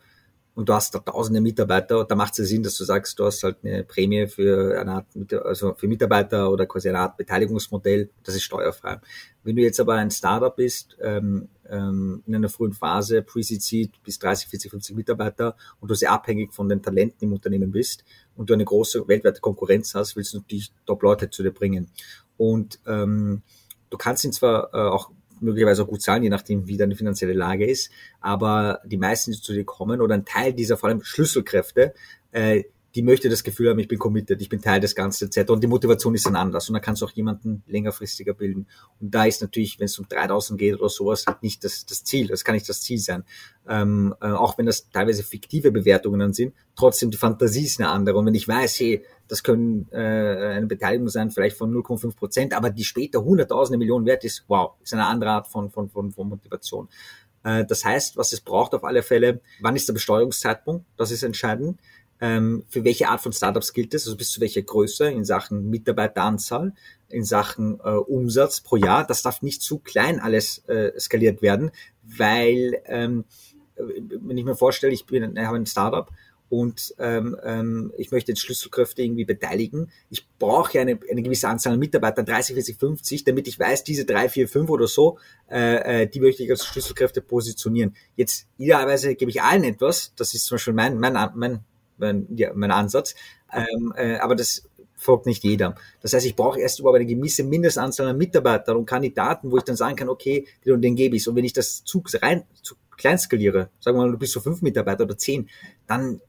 und 0.54 0.68
du 0.68 0.72
hast 0.74 0.94
da 0.94 1.00
tausende 1.00 1.40
Mitarbeiter, 1.40 2.04
da 2.04 2.14
macht 2.14 2.32
es 2.32 2.38
ja 2.38 2.44
Sinn, 2.44 2.62
dass 2.62 2.76
du 2.76 2.84
sagst, 2.84 3.18
du 3.18 3.24
hast 3.24 3.42
halt 3.42 3.58
eine 3.64 3.82
Prämie 3.82 4.28
für 4.28 4.78
eine 4.80 4.92
Art, 4.92 5.06
also 5.44 5.74
für 5.74 5.88
Mitarbeiter 5.88 6.50
oder 6.50 6.66
quasi 6.66 6.88
eine 6.88 7.00
Art 7.00 7.16
Beteiligungsmodell, 7.16 8.10
das 8.22 8.36
ist 8.36 8.44
steuerfrei. 8.44 9.00
Wenn 9.42 9.56
du 9.56 9.62
jetzt 9.62 9.80
aber 9.80 9.94
ein 9.94 10.10
Startup 10.10 10.54
bist, 10.54 10.96
ähm, 11.02 11.48
ähm, 11.68 12.22
in 12.26 12.34
einer 12.34 12.48
frühen 12.48 12.72
Phase, 12.72 13.22
Pre-Seed 13.22 14.02
bis 14.02 14.18
30, 14.18 14.48
40, 14.48 14.70
50 14.70 14.96
Mitarbeiter 14.96 15.56
und 15.80 15.90
du 15.90 15.94
sehr 15.94 16.12
abhängig 16.12 16.52
von 16.52 16.68
den 16.68 16.82
Talenten 16.82 17.24
im 17.24 17.32
Unternehmen 17.32 17.72
bist 17.72 18.04
und 18.36 18.48
du 18.48 18.54
eine 18.54 18.64
große 18.64 19.08
weltweite 19.08 19.40
Konkurrenz 19.40 19.94
hast, 19.94 20.14
willst 20.14 20.34
du 20.34 20.38
natürlich 20.38 20.72
Top-Leute 20.86 21.30
zu 21.30 21.42
dir 21.42 21.52
bringen. 21.52 21.90
Und 22.36 22.78
ähm, 22.86 23.42
du 23.90 23.98
kannst 23.98 24.24
ihn 24.24 24.32
zwar 24.32 24.72
äh, 24.72 24.76
auch 24.76 25.10
möglicherweise 25.44 25.82
auch 25.82 25.88
gut 25.88 26.02
zahlen, 26.02 26.22
je 26.22 26.30
nachdem, 26.30 26.66
wie 26.66 26.76
deine 26.76 26.96
finanzielle 26.96 27.34
Lage 27.34 27.66
ist. 27.66 27.90
Aber 28.20 28.80
die 28.84 28.96
meisten, 28.96 29.32
die 29.32 29.40
zu 29.40 29.52
dir 29.52 29.64
kommen 29.64 30.00
oder 30.00 30.14
ein 30.14 30.24
Teil 30.24 30.52
dieser 30.52 30.76
vor 30.76 30.88
allem 30.88 31.02
Schlüsselkräfte, 31.02 31.94
äh, 32.32 32.64
die 32.94 33.02
möchte 33.02 33.28
das 33.28 33.42
Gefühl 33.42 33.70
haben, 33.70 33.78
ich 33.80 33.88
bin 33.88 33.98
committed, 33.98 34.40
ich 34.40 34.48
bin 34.48 34.60
Teil 34.60 34.80
des 34.80 34.94
Ganzen 34.94 35.28
etc. 35.28 35.50
Und 35.50 35.62
die 35.62 35.66
Motivation 35.66 36.14
ist 36.14 36.26
dann 36.26 36.36
anders. 36.36 36.68
Und 36.68 36.74
dann 36.74 36.82
kannst 36.82 37.02
du 37.02 37.06
auch 37.06 37.10
jemanden 37.10 37.64
längerfristiger 37.66 38.34
bilden. 38.34 38.68
Und 39.00 39.12
da 39.12 39.24
ist 39.24 39.42
natürlich, 39.42 39.80
wenn 39.80 39.86
es 39.86 39.98
um 39.98 40.06
3000 40.08 40.58
geht 40.58 40.78
oder 40.78 40.88
sowas, 40.88 41.24
nicht 41.40 41.64
das, 41.64 41.86
das 41.86 42.04
Ziel. 42.04 42.28
Das 42.28 42.44
kann 42.44 42.54
nicht 42.54 42.68
das 42.68 42.82
Ziel 42.82 42.98
sein. 42.98 43.24
Ähm, 43.68 44.14
äh, 44.20 44.26
auch 44.28 44.58
wenn 44.58 44.66
das 44.66 44.90
teilweise 44.90 45.24
fiktive 45.24 45.72
Bewertungen 45.72 46.20
dann 46.20 46.32
sind, 46.32 46.54
trotzdem 46.76 47.10
die 47.10 47.16
Fantasie 47.16 47.64
ist 47.64 47.80
eine 47.80 47.90
andere. 47.90 48.16
Und 48.16 48.26
wenn 48.26 48.34
ich 48.34 48.46
weiß, 48.46 48.78
hey, 48.78 49.04
das 49.26 49.42
können 49.42 49.88
äh, 49.90 49.96
eine 49.96 50.66
Beteiligung 50.66 51.08
sein, 51.08 51.30
vielleicht 51.30 51.56
von 51.56 51.74
0,5 51.74 52.14
Prozent, 52.14 52.54
aber 52.54 52.70
die 52.70 52.84
später 52.84 53.24
hunderttausende 53.24 53.78
Millionen 53.78 54.06
wert 54.06 54.24
ist, 54.24 54.44
wow, 54.46 54.74
ist 54.82 54.92
eine 54.92 55.06
andere 55.06 55.30
Art 55.30 55.48
von, 55.48 55.70
von, 55.70 55.88
von, 55.88 56.12
von 56.12 56.28
Motivation. 56.28 56.88
Äh, 57.42 57.64
das 57.64 57.84
heißt, 57.84 58.16
was 58.16 58.32
es 58.32 58.40
braucht 58.40 58.74
auf 58.74 58.84
alle 58.84 59.02
Fälle, 59.02 59.40
wann 59.60 59.74
ist 59.74 59.88
der 59.88 59.94
Besteuerungszeitpunkt? 59.94 60.84
Das 60.96 61.10
ist 61.10 61.24
entscheidend 61.24 61.80
ähm, 62.24 62.64
für 62.70 62.84
welche 62.84 63.08
Art 63.08 63.20
von 63.20 63.34
Startups 63.34 63.74
gilt 63.74 63.92
es, 63.92 64.06
also 64.06 64.16
bis 64.16 64.32
zu 64.32 64.40
welcher 64.40 64.62
Größe 64.62 65.10
in 65.10 65.26
Sachen 65.26 65.68
Mitarbeiteranzahl, 65.68 66.72
in 67.10 67.22
Sachen 67.22 67.80
äh, 67.84 67.90
Umsatz 67.90 68.62
pro 68.62 68.76
Jahr. 68.76 69.06
Das 69.06 69.20
darf 69.20 69.42
nicht 69.42 69.60
zu 69.60 69.78
klein 69.78 70.20
alles 70.20 70.66
äh, 70.66 70.98
skaliert 70.98 71.42
werden, 71.42 71.70
weil 72.02 72.80
ähm, 72.86 73.24
wenn 73.76 74.38
ich 74.38 74.44
mir 74.46 74.56
vorstelle, 74.56 74.94
ich 74.94 75.04
bin, 75.04 75.36
ich 75.36 75.44
habe 75.44 75.58
ein 75.58 75.66
Startup 75.66 76.10
und 76.48 76.94
ähm, 76.98 77.36
ähm, 77.44 77.92
ich 77.98 78.10
möchte 78.10 78.32
jetzt 78.32 78.40
Schlüsselkräfte 78.40 79.02
irgendwie 79.02 79.26
beteiligen. 79.26 79.90
Ich 80.08 80.26
brauche 80.38 80.80
eine, 80.80 80.98
eine 81.10 81.22
gewisse 81.22 81.48
Anzahl 81.48 81.74
an 81.74 81.78
Mitarbeitern, 81.78 82.24
30, 82.24 82.54
40, 82.54 82.78
50, 82.78 83.24
damit 83.24 83.48
ich 83.48 83.58
weiß, 83.58 83.84
diese 83.84 84.06
drei, 84.06 84.30
vier, 84.30 84.48
fünf 84.48 84.70
oder 84.70 84.86
so, 84.86 85.18
äh, 85.50 86.04
äh, 86.04 86.06
die 86.06 86.20
möchte 86.20 86.42
ich 86.42 86.50
als 86.50 86.64
Schlüsselkräfte 86.64 87.20
positionieren. 87.20 87.94
Jetzt 88.16 88.46
idealerweise 88.56 89.14
gebe 89.14 89.30
ich 89.30 89.42
allen 89.42 89.64
etwas, 89.64 90.14
das 90.16 90.32
ist 90.32 90.46
zum 90.46 90.54
Beispiel 90.54 90.72
mein, 90.72 90.98
mein, 90.98 91.30
mein 91.34 91.64
mein, 91.98 92.26
ja, 92.36 92.52
mein 92.54 92.70
Ansatz. 92.70 93.14
Ähm, 93.52 93.92
äh, 93.96 94.16
aber 94.16 94.34
das 94.34 94.68
folgt 94.96 95.26
nicht 95.26 95.44
jeder. 95.44 95.74
Das 96.00 96.12
heißt, 96.12 96.26
ich 96.26 96.34
brauche 96.34 96.60
erst 96.60 96.80
überhaupt 96.80 96.98
eine 96.98 97.06
gewisse 97.06 97.44
Mindestanzahl 97.44 98.08
an 98.08 98.16
Mitarbeitern 98.16 98.76
und 98.76 98.86
Kandidaten, 98.86 99.50
wo 99.50 99.58
ich 99.58 99.64
dann 99.64 99.76
sagen 99.76 99.96
kann, 99.96 100.08
okay, 100.08 100.46
den 100.64 100.72
und 100.72 100.82
den 100.82 100.96
gebe 100.96 101.16
ich. 101.16 101.28
Und 101.28 101.36
wenn 101.36 101.44
ich 101.44 101.52
das 101.52 101.84
zu 101.84 102.02
rein 102.22 102.44
zu 102.62 102.74
klein 102.96 103.18
skaliere, 103.18 103.70
sagen 103.80 103.98
wir 103.98 104.06
mal, 104.06 104.12
du 104.12 104.18
bist 104.18 104.32
so 104.32 104.40
fünf 104.40 104.62
Mitarbeiter 104.62 105.04
oder 105.04 105.18
zehn, 105.18 105.48
dann 105.86 106.20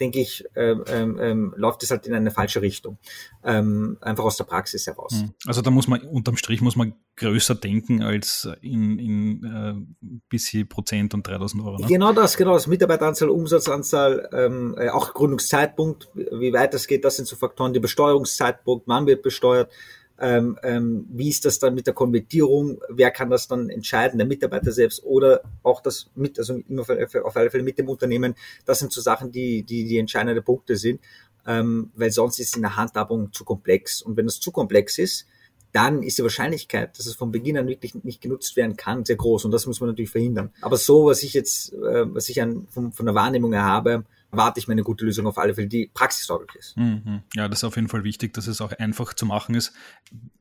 denke 0.00 0.20
ich, 0.20 0.44
ähm, 0.54 0.84
ähm, 0.88 1.18
ähm, 1.20 1.54
läuft 1.56 1.82
es 1.82 1.90
halt 1.90 2.06
in 2.06 2.14
eine 2.14 2.30
falsche 2.30 2.62
Richtung. 2.62 2.98
Ähm, 3.44 3.98
einfach 4.00 4.24
aus 4.24 4.36
der 4.36 4.44
Praxis 4.44 4.86
heraus. 4.86 5.12
Hm. 5.20 5.32
Also 5.46 5.62
da 5.62 5.70
muss 5.70 5.88
man, 5.88 6.02
unterm 6.02 6.36
Strich 6.36 6.60
muss 6.60 6.76
man 6.76 6.94
größer 7.16 7.54
denken 7.54 8.02
als 8.02 8.48
in, 8.60 8.98
in 8.98 9.44
äh, 9.44 10.18
bis 10.28 10.46
hier 10.46 10.66
Prozent 10.66 11.14
und 11.14 11.26
3000 11.26 11.64
Euro. 11.64 11.78
Ne? 11.78 11.86
Genau 11.86 12.12
das, 12.12 12.36
genau 12.36 12.54
das. 12.54 12.66
Mitarbeiteranzahl, 12.66 13.30
Umsatzanzahl, 13.30 14.28
ähm, 14.32 14.74
äh, 14.78 14.90
auch 14.90 15.14
Gründungszeitpunkt, 15.14 16.08
wie 16.14 16.52
weit 16.52 16.74
das 16.74 16.86
geht, 16.86 17.04
das 17.04 17.16
sind 17.16 17.26
so 17.26 17.36
Faktoren. 17.36 17.72
Die 17.72 17.80
Besteuerungszeitpunkt, 17.80 18.86
wann 18.86 19.06
wird 19.06 19.22
besteuert, 19.22 19.70
ähm, 20.18 20.58
ähm, 20.62 21.06
wie 21.10 21.28
ist 21.28 21.44
das 21.44 21.58
dann 21.58 21.74
mit 21.74 21.86
der 21.86 21.94
Konvertierung? 21.94 22.78
Wer 22.88 23.10
kann 23.10 23.28
das 23.30 23.48
dann 23.48 23.68
entscheiden? 23.68 24.18
Der 24.18 24.26
Mitarbeiter 24.26 24.72
selbst 24.72 25.04
oder 25.04 25.42
auch 25.62 25.80
das 25.82 26.10
mit, 26.14 26.38
also 26.38 26.58
immer 26.68 26.82
auf 27.24 27.36
alle 27.36 27.50
Fälle 27.50 27.62
mit 27.62 27.78
dem 27.78 27.88
Unternehmen. 27.88 28.34
Das 28.64 28.78
sind 28.78 28.92
so 28.92 29.00
Sachen, 29.00 29.30
die, 29.30 29.62
die, 29.62 29.84
die 29.84 29.98
entscheidende 29.98 30.40
Punkte 30.40 30.76
sind, 30.76 31.00
ähm, 31.46 31.90
weil 31.94 32.10
sonst 32.10 32.38
ist 32.40 32.56
in 32.56 32.62
der 32.62 32.76
Handhabung 32.76 33.32
zu 33.32 33.44
komplex. 33.44 34.00
Und 34.00 34.16
wenn 34.16 34.26
es 34.26 34.40
zu 34.40 34.50
komplex 34.50 34.98
ist, 34.98 35.26
dann 35.72 36.02
ist 36.02 36.16
die 36.16 36.22
Wahrscheinlichkeit, 36.22 36.98
dass 36.98 37.04
es 37.04 37.14
von 37.14 37.30
Beginn 37.30 37.58
an 37.58 37.68
wirklich 37.68 37.94
nicht 38.02 38.22
genutzt 38.22 38.56
werden 38.56 38.76
kann, 38.76 39.04
sehr 39.04 39.16
groß. 39.16 39.44
Und 39.44 39.50
das 39.50 39.66
muss 39.66 39.80
man 39.80 39.90
natürlich 39.90 40.10
verhindern. 40.10 40.50
Aber 40.62 40.78
so, 40.78 41.04
was 41.04 41.22
ich 41.22 41.34
jetzt, 41.34 41.74
äh, 41.74 42.14
was 42.14 42.30
ich 42.30 42.40
an, 42.40 42.66
von, 42.70 42.92
von 42.92 43.04
der 43.04 43.14
Wahrnehmung 43.14 43.52
her 43.52 43.64
habe, 43.64 44.04
erwarte 44.36 44.60
ich 44.60 44.68
mir 44.68 44.72
eine 44.72 44.82
gute 44.82 45.04
Lösung 45.04 45.26
auf 45.26 45.38
alle 45.38 45.54
Fälle, 45.54 45.66
die 45.66 45.90
praxistauglich 45.92 46.56
ist. 46.56 46.76
Mhm. 46.76 47.22
Ja, 47.34 47.48
das 47.48 47.60
ist 47.60 47.64
auf 47.64 47.76
jeden 47.76 47.88
Fall 47.88 48.04
wichtig, 48.04 48.34
dass 48.34 48.46
es 48.46 48.60
auch 48.60 48.72
einfach 48.72 49.14
zu 49.14 49.26
machen 49.26 49.54
ist. 49.54 49.72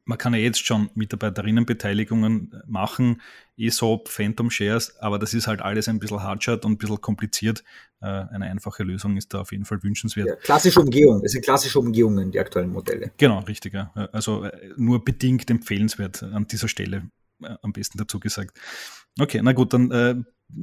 Man 0.04 0.18
kann 0.18 0.34
ja 0.34 0.40
jetzt 0.40 0.66
schon 0.66 0.90
Mitarbeiterinnenbeteiligungen 0.94 2.62
machen, 2.68 3.22
ESOP, 3.58 4.10
Phantom 4.10 4.52
Shares, 4.52 4.98
aber 5.00 5.18
das 5.18 5.34
ist 5.34 5.48
halt 5.48 5.62
alles 5.62 5.88
ein 5.88 6.00
bisschen 6.00 6.22
hardshot 6.22 6.66
und 6.66 6.74
ein 6.74 6.78
bisschen 6.78 7.02
kompliziert. 7.02 7.64
Äh, 8.02 8.06
eine 8.06 8.46
einfache 8.46 8.84
Lösung 8.84 9.18
ist 9.18 9.34
da 9.34 9.42
auf 9.42 9.52
jeden 9.52 9.66
Fall 9.66 9.82
wünschenswert. 9.82 10.28
Ja, 10.28 10.36
klassische 10.36 10.82
Umgehung, 10.82 11.24
es 11.24 11.32
sind 11.32 11.44
klassische 11.44 11.80
Umgehungen, 11.80 12.32
die 12.32 12.40
aktuellen 12.40 12.72
Modelle. 12.72 13.12
Genau, 13.18 13.40
richtig. 13.40 13.74
Ja. 13.74 13.92
Also 14.12 14.44
äh, 14.44 14.74
nur 14.76 15.04
bedingt 15.04 15.50
empfehlenswert 15.50 16.22
an 16.22 16.46
dieser 16.48 16.68
Stelle, 16.68 17.10
am 17.40 17.74
besten 17.74 17.98
dazu 17.98 18.20
gesagt. 18.20 18.58
Okay, 19.20 19.42
na 19.44 19.54
gut, 19.54 19.74
dann 19.74 19.92
äh, 19.92 20.16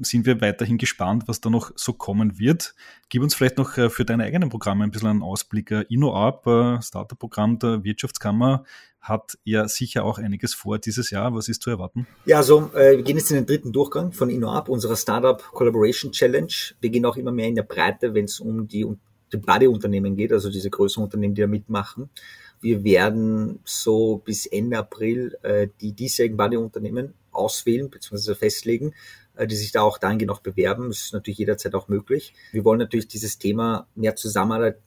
sind 0.03 0.27
wir 0.27 0.41
weiterhin 0.41 0.79
gespannt, 0.79 1.25
was 1.27 1.41
da 1.41 1.51
noch 1.51 1.73
so 1.75 1.93
kommen 1.93 2.39
wird. 2.39 2.75
Gib 3.09 3.23
uns 3.23 3.35
vielleicht 3.35 3.59
noch 3.59 3.77
äh, 3.77 3.91
für 3.91 4.05
deine 4.05 4.25
eigenen 4.25 4.49
Programme 4.49 4.85
ein 4.85 4.91
bisschen 4.91 5.09
einen 5.09 5.23
Ausblick. 5.23 5.71
Äh, 5.71 5.85
InnoUp, 5.89 6.47
äh, 6.47 6.83
Startup-Programm 6.83 7.59
der 7.59 7.85
Wirtschaftskammer, 7.85 8.65
hat 9.01 9.37
ja 9.43 9.67
sicher 9.67 10.05
auch 10.05 10.19
einiges 10.19 10.55
vor 10.55 10.79
dieses 10.79 11.11
Jahr. 11.11 11.35
Was 11.35 11.49
ist 11.49 11.63
zu 11.63 11.71
erwarten? 11.71 12.07
Ja, 12.25 12.37
also 12.39 12.71
äh, 12.75 12.97
wir 12.97 13.03
gehen 13.03 13.17
jetzt 13.17 13.31
in 13.31 13.37
den 13.37 13.47
dritten 13.47 13.73
Durchgang 13.73 14.13
von 14.13 14.31
InnoUp, 14.31 14.69
unserer 14.69 14.97
Startup 14.97 15.43
Collaboration 15.43 16.13
Challenge. 16.13 16.53
Wir 16.81 16.91
gehen 16.91 17.05
auch 17.05 17.17
immer 17.17 17.33
mehr 17.33 17.49
in 17.49 17.57
der 17.57 17.65
Breite, 17.65 18.15
wenn 18.15 18.27
es 18.27 18.39
um 18.39 18.69
die, 18.69 18.87
die 19.33 19.37
Buddy-Unternehmen 19.39 20.15
geht, 20.15 20.33
also 20.33 20.51
diese 20.51 20.71
größeren 20.71 21.05
Unternehmen, 21.05 21.35
die 21.35 21.41
da 21.41 21.49
mitmachen. 21.49 22.11
Wir 22.63 22.85
werden 22.85 23.59
so 23.65 24.23
bis 24.25 24.47
Ende 24.47 24.79
April 24.79 25.37
äh, 25.43 25.69
die 25.81 25.93
diesjährigen 25.93 26.39
Buddy-Unternehmen 26.39 27.13
auswählen 27.33 27.91
bzw. 27.91 28.35
festlegen 28.35 28.95
äh, 29.37 29.47
die 29.47 29.57
sich 29.57 29.73
da 29.73 29.83
auch 29.83 29.99
dahingehend 29.99 30.29
noch 30.29 30.41
bewerben. 30.41 30.89
Das 30.89 31.05
ist 31.05 31.13
natürlich 31.13 31.39
jederzeit 31.39 31.75
auch 31.75 31.89
möglich. 31.89 32.35
Wir 32.53 32.65
wollen 32.65 32.79
natürlich 32.79 33.09
dieses 33.09 33.39
Thema 33.39 33.87
mehr 33.95 34.15
Zusammenarbeit 34.15 34.79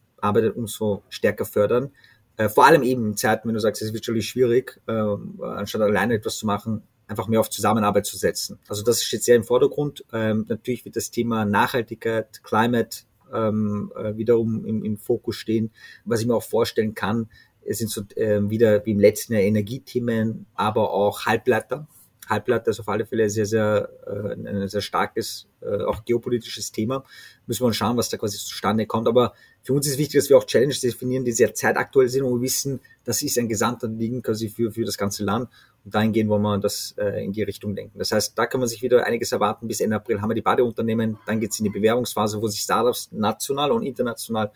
umso 0.56 1.04
stärker 1.10 1.46
fördern. 1.46 1.92
Äh, 2.38 2.50
vor 2.50 2.66
allem 2.66 2.84
eben 2.84 3.08
in 3.08 3.18
Zeiten, 3.18 3.48
wenn 3.48 3.56
du 3.56 3.60
sagst, 3.60 3.82
es 3.82 3.94
wird 3.94 4.06
schon 4.06 4.22
schwierig, 4.22 4.80
äh, 4.88 4.94
anstatt 5.42 5.82
alleine 5.82 6.16
etwas 6.16 6.38
zu 6.38 6.46
machen, 6.46 6.84
einfach 7.08 7.28
mehr 7.28 7.40
auf 7.40 7.50
Zusammenarbeit 7.50 8.06
zu 8.06 8.18
setzen. 8.18 8.60
Also 8.68 8.84
das 8.84 9.04
steht 9.04 9.24
sehr 9.24 9.36
im 9.36 9.44
Vordergrund. 9.44 10.06
Ähm, 10.14 10.46
natürlich 10.48 10.86
wird 10.86 10.96
das 10.96 11.12
Thema 11.12 11.46
Nachhaltigkeit, 11.46 12.44
Climate 12.44 13.00
ähm, 13.34 13.92
wiederum 14.14 14.66
im, 14.66 14.84
im 14.84 14.98
Fokus 14.98 15.36
stehen. 15.36 15.72
Was 16.06 16.22
ich 16.22 16.28
mir 16.28 16.36
auch 16.36 16.44
vorstellen 16.44 16.94
kann, 16.94 17.30
es 17.66 17.80
sind 17.80 17.90
so 17.90 18.02
äh, 18.16 18.50
wieder 18.50 18.86
wie 18.86 18.92
im 18.92 19.00
letzten 19.00 19.34
Jahr 19.34 19.42
Energiethemen, 19.42 20.46
aber 20.54 20.92
auch 20.92 21.26
Halbleiter. 21.26 21.88
Halbleiter 22.30 22.72
ist 22.72 22.80
auf 22.80 22.90
alle 22.90 23.06
Fälle 23.06 23.30
sehr, 23.30 23.46
sehr, 23.46 23.90
äh, 24.08 24.34
ein 24.34 24.68
sehr 24.68 24.82
starkes, 24.82 25.48
äh, 25.62 25.84
auch 25.84 26.06
geopolitisches 26.06 26.72
Thema. 26.72 27.04
Müssen 27.46 27.66
wir 27.66 27.74
schauen, 27.74 27.98
was 27.98 28.10
da 28.10 28.18
quasi 28.18 28.38
zustande 28.38 28.86
kommt. 28.86 29.08
Aber 29.08 29.34
für 29.62 29.74
uns 29.74 29.88
ist 29.88 29.98
wichtig, 29.98 30.20
dass 30.20 30.30
wir 30.30 30.38
auch 30.38 30.46
Challenges 30.46 30.82
definieren, 30.82 31.26
die 31.26 31.32
sehr 31.32 31.54
zeitaktuell 31.54 32.10
sind 32.10 32.24
und 32.24 32.40
wir 32.40 32.42
wissen, 32.42 32.80
das 33.04 33.22
ist 33.22 33.38
ein 33.38 33.48
Gesamtanliegen 33.48 34.24
quasi 34.24 34.50
für, 34.50 34.72
für 34.72 34.86
das 34.86 34.98
ganze 34.98 35.24
Land. 35.24 35.50
Und 35.84 35.94
dahingehend 35.94 36.30
wollen 36.30 36.42
wir 36.42 36.58
das 36.58 36.96
äh, 36.98 37.24
in 37.24 37.32
die 37.32 37.44
Richtung 37.44 37.76
denken. 37.76 38.00
Das 38.00 38.12
heißt, 38.12 38.38
da 38.38 38.48
kann 38.48 38.60
man 38.60 38.70
sich 38.70 38.82
wieder 38.82 39.06
einiges 39.06 39.32
erwarten. 39.32 39.68
Bis 39.68 39.80
Ende 39.80 39.96
April 39.96 40.22
haben 40.22 40.30
wir 40.30 40.36
die 40.36 40.42
Badeunternehmen. 40.42 41.20
Dann 41.28 41.40
geht 41.40 41.52
es 41.52 41.60
in 41.60 41.66
die 41.66 41.70
Bewerbungsphase, 41.70 42.42
wo 42.42 42.48
sich 42.48 42.62
Startups 42.62 43.12
national 43.12 43.72
und 43.72 43.84
international 43.84 44.52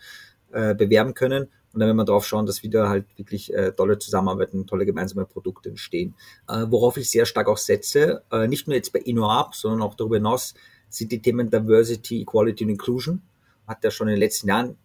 äh, 0.52 0.74
bewerben 0.74 1.14
können. 1.14 1.48
Und 1.72 1.80
dann 1.80 1.88
werden 1.88 1.98
wir 1.98 2.04
darauf 2.04 2.26
schauen, 2.26 2.46
dass 2.46 2.62
wieder 2.62 2.88
halt 2.88 3.06
wirklich 3.16 3.54
äh, 3.54 3.72
tolle 3.72 3.98
Zusammenarbeiten, 3.98 4.66
tolle 4.66 4.86
gemeinsame 4.86 5.24
Produkte 5.24 5.68
entstehen. 5.68 6.14
Äh, 6.48 6.66
worauf 6.68 6.96
ich 6.96 7.08
sehr 7.08 7.26
stark 7.26 7.48
auch 7.48 7.58
setze, 7.58 8.22
äh, 8.32 8.48
nicht 8.48 8.66
nur 8.66 8.74
jetzt 8.74 8.92
bei 8.92 8.98
InnoUp, 8.98 9.54
sondern 9.54 9.82
auch 9.82 9.94
darüber 9.94 10.16
hinaus, 10.16 10.54
sind 10.88 11.12
die 11.12 11.22
Themen 11.22 11.50
Diversity, 11.50 12.22
Equality 12.22 12.64
und 12.64 12.70
Inclusion. 12.70 13.22
Hat 13.66 13.84
ja 13.84 13.90
schon 13.90 14.08
in 14.08 14.14
den 14.14 14.20
letzten 14.20 14.48
Jahren 14.48 14.76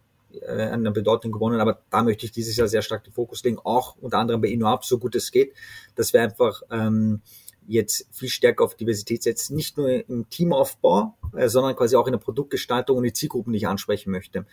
äh, 0.42 0.62
an 0.64 0.84
der 0.84 0.92
Bedeutung 0.92 1.32
gewonnen, 1.32 1.60
aber 1.60 1.82
da 1.90 2.04
möchte 2.04 2.26
ich 2.26 2.32
dieses 2.32 2.56
Jahr 2.56 2.68
sehr 2.68 2.82
stark 2.82 3.04
den 3.04 3.14
Fokus 3.14 3.44
legen, 3.44 3.58
auch 3.64 3.96
unter 4.00 4.20
anderem 4.20 4.42
bei 4.42 4.50
InnoUp, 4.50 4.86
so 4.86 5.00
gut 5.00 5.16
es 5.16 5.32
geht, 5.32 5.54
dass 5.96 6.14
wir 6.14 6.22
einfach 6.22 6.62
ähm, 6.70 7.22
jetzt 7.68 8.08
viel 8.12 8.30
stärker 8.30 8.64
auf 8.64 8.76
Diversität 8.76 9.24
setzen, 9.24 9.56
nicht 9.56 9.78
nur 9.78 9.90
im 9.90 10.30
Teamaufbau, 10.30 11.16
äh, 11.36 11.48
sondern 11.48 11.76
quasi 11.76 11.96
auch 11.96 12.08
in 12.08 12.14
der 12.14 12.20
Produktgestaltung 12.20 12.98
und 12.98 13.04
die 13.04 13.14
Zielgruppen, 13.14 13.54
die 13.54 13.58
ich 13.58 13.68
ansprechen 13.68 14.12
möchte. 14.12 14.46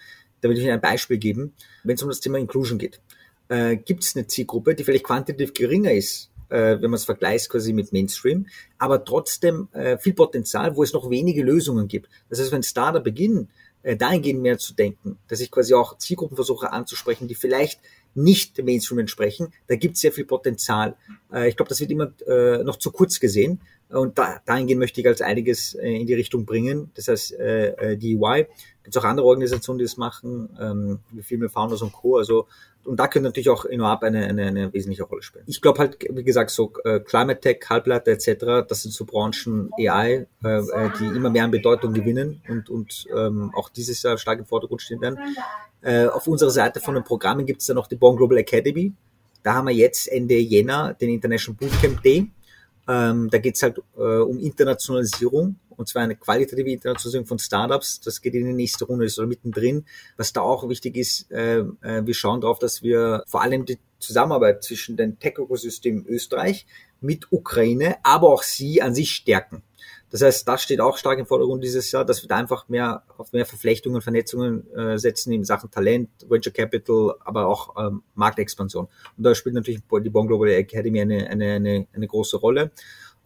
Da 0.42 0.50
will 0.50 0.58
ich 0.58 0.64
Ihnen 0.64 0.74
ein 0.74 0.80
Beispiel 0.80 1.16
geben, 1.16 1.54
wenn 1.84 1.94
es 1.94 2.02
um 2.02 2.10
das 2.10 2.20
Thema 2.20 2.38
Inclusion 2.38 2.78
geht. 2.78 3.00
Äh, 3.48 3.76
Gibt 3.76 4.04
es 4.04 4.14
eine 4.14 4.26
Zielgruppe, 4.26 4.74
die 4.74 4.84
vielleicht 4.84 5.04
quantitativ 5.04 5.54
geringer 5.54 5.92
ist, 5.92 6.30
äh, 6.50 6.80
wenn 6.80 6.90
man 6.90 6.94
es 6.94 7.04
vergleicht 7.04 7.48
quasi 7.48 7.72
mit 7.72 7.92
Mainstream, 7.92 8.46
aber 8.78 9.04
trotzdem 9.04 9.68
äh, 9.72 9.96
viel 9.96 10.12
Potenzial, 10.12 10.76
wo 10.76 10.82
es 10.82 10.92
noch 10.92 11.08
wenige 11.08 11.42
Lösungen 11.42 11.88
gibt. 11.88 12.10
Das 12.28 12.40
heißt, 12.40 12.52
wenn 12.52 12.62
Startup 12.62 13.02
beginnen, 13.02 13.48
äh, 13.82 13.96
dahingehend 13.96 14.42
mehr 14.42 14.58
zu 14.58 14.74
denken, 14.74 15.18
dass 15.28 15.40
ich 15.40 15.50
quasi 15.50 15.74
auch 15.74 15.98
Zielgruppen 15.98 16.36
versuche 16.36 16.72
anzusprechen, 16.72 17.26
die 17.26 17.34
vielleicht 17.34 17.80
nicht 18.14 18.58
dem 18.58 18.66
Mainstream 18.66 19.00
entsprechen, 19.00 19.52
da 19.66 19.76
gibt 19.76 19.94
es 19.94 20.02
sehr 20.02 20.12
viel 20.12 20.24
Potenzial. 20.24 20.96
Äh, 21.32 21.48
ich 21.48 21.56
glaube, 21.56 21.68
das 21.68 21.80
wird 21.80 21.90
immer 21.90 22.12
äh, 22.26 22.62
noch 22.62 22.76
zu 22.76 22.90
kurz 22.90 23.18
gesehen. 23.18 23.60
Und 23.88 24.16
da, 24.18 24.40
dahingehend 24.46 24.80
möchte 24.80 25.00
ich 25.00 25.06
als 25.06 25.20
einiges 25.20 25.74
äh, 25.74 25.88
in 25.88 26.06
die 26.06 26.14
Richtung 26.14 26.46
bringen. 26.46 26.90
Das 26.94 27.08
heißt, 27.08 27.32
äh, 27.34 27.92
äh 27.92 27.96
die 27.96 28.16
UI, 28.16 28.46
gibt 28.82 28.96
es 28.96 29.02
auch 29.02 29.06
andere 29.06 29.26
Organisationen, 29.26 29.78
die 29.78 29.84
das 29.84 29.96
machen, 29.96 30.48
ähm, 30.60 30.98
wie 31.10 31.22
Female 31.22 31.48
Founders 31.48 31.82
und 31.82 31.92
Co. 31.92 32.16
Also, 32.16 32.46
und 32.84 32.98
da 32.98 33.06
könnte 33.06 33.28
natürlich 33.28 33.48
auch 33.48 33.64
InnoUp 33.64 34.02
eine, 34.02 34.26
eine, 34.26 34.46
eine 34.46 34.72
wesentliche 34.72 35.04
Rolle 35.04 35.22
spielen. 35.22 35.44
Ich 35.46 35.62
glaube 35.62 35.78
halt, 35.78 35.98
wie 36.10 36.24
gesagt, 36.24 36.50
so 36.50 36.72
äh, 36.84 36.98
Climate 36.98 37.40
Tech, 37.40 37.60
Halbleiter 37.68 38.10
etc., 38.10 38.66
das 38.68 38.82
sind 38.82 38.92
so 38.92 39.04
Branchen 39.04 39.70
AI, 39.78 40.26
äh, 40.42 40.48
äh, 40.48 40.90
die 40.98 41.06
immer 41.06 41.30
mehr 41.30 41.44
an 41.44 41.52
Bedeutung 41.52 41.92
gewinnen 41.92 42.42
und, 42.48 42.68
und 42.68 43.06
ähm, 43.16 43.52
auch 43.54 43.68
dieses 43.68 44.02
Jahr 44.02 44.18
stark 44.18 44.40
im 44.40 44.46
Vordergrund 44.46 44.82
stehen 44.82 45.00
werden. 45.00 45.18
Äh, 45.80 46.06
auf 46.06 46.26
unserer 46.26 46.50
Seite 46.50 46.80
von 46.80 46.94
den 46.94 47.04
Programmen 47.04 47.46
gibt 47.46 47.60
es 47.60 47.66
dann 47.66 47.76
noch 47.76 47.86
die 47.86 47.96
Born 47.96 48.16
Global 48.16 48.38
Academy. 48.38 48.92
Da 49.42 49.54
haben 49.54 49.68
wir 49.68 49.74
jetzt 49.74 50.08
Ende 50.08 50.36
Jänner 50.36 50.94
den 50.94 51.10
International 51.10 51.56
Bootcamp 51.58 52.02
Day. 52.02 52.30
Ähm, 52.88 53.28
da 53.30 53.38
geht 53.38 53.56
es 53.56 53.62
halt 53.62 53.78
äh, 53.96 54.00
um 54.00 54.38
Internationalisierung 54.40 55.56
und 55.76 55.88
zwar 55.88 56.02
eine 56.02 56.16
qualitative 56.16 56.70
Internationalisierung 56.70 57.26
von 57.26 57.38
Startups. 57.38 58.00
Das 58.00 58.20
geht 58.20 58.34
in 58.34 58.46
die 58.46 58.52
nächste 58.52 58.84
Runde, 58.84 59.06
ist 59.06 59.18
oder 59.18 59.28
mittendrin. 59.28 59.84
Was 60.16 60.32
da 60.32 60.40
auch 60.40 60.68
wichtig 60.68 60.96
ist, 60.96 61.30
äh, 61.30 61.58
äh, 61.58 62.04
wir 62.04 62.14
schauen 62.14 62.40
darauf, 62.40 62.58
dass 62.58 62.82
wir 62.82 63.24
vor 63.26 63.42
allem 63.42 63.64
die 63.64 63.78
Zusammenarbeit 63.98 64.62
zwischen 64.64 64.96
den 64.96 65.18
Tech-Ökosystemen 65.18 66.06
Österreich 66.06 66.66
mit 67.00 67.30
Ukraine, 67.30 67.96
aber 68.02 68.32
auch 68.32 68.42
sie 68.42 68.82
an 68.82 68.94
sich 68.94 69.12
stärken. 69.12 69.62
Das 70.12 70.20
heißt, 70.20 70.46
das 70.46 70.62
steht 70.62 70.80
auch 70.80 70.98
stark 70.98 71.18
im 71.18 71.24
Vordergrund 71.24 71.64
dieses 71.64 71.90
Jahr, 71.90 72.04
dass 72.04 72.22
wir 72.22 72.28
da 72.28 72.36
einfach 72.36 72.68
mehr 72.68 73.02
auf 73.16 73.32
mehr 73.32 73.46
Verflechtungen, 73.46 74.02
Vernetzungen 74.02 74.70
äh, 74.74 74.98
setzen 74.98 75.32
in 75.32 75.42
Sachen 75.42 75.70
Talent, 75.70 76.10
Venture 76.28 76.52
Capital, 76.52 77.14
aber 77.24 77.46
auch 77.46 77.74
ähm, 77.78 78.02
Marktexpansion. 78.14 78.88
Und 79.16 79.24
da 79.24 79.34
spielt 79.34 79.54
natürlich 79.54 79.80
die 80.04 80.10
Bonn 80.10 80.26
Global 80.26 80.48
Academy 80.48 81.00
eine, 81.00 81.30
eine, 81.30 81.52
eine, 81.54 81.86
eine 81.94 82.06
große 82.06 82.36
Rolle. 82.36 82.72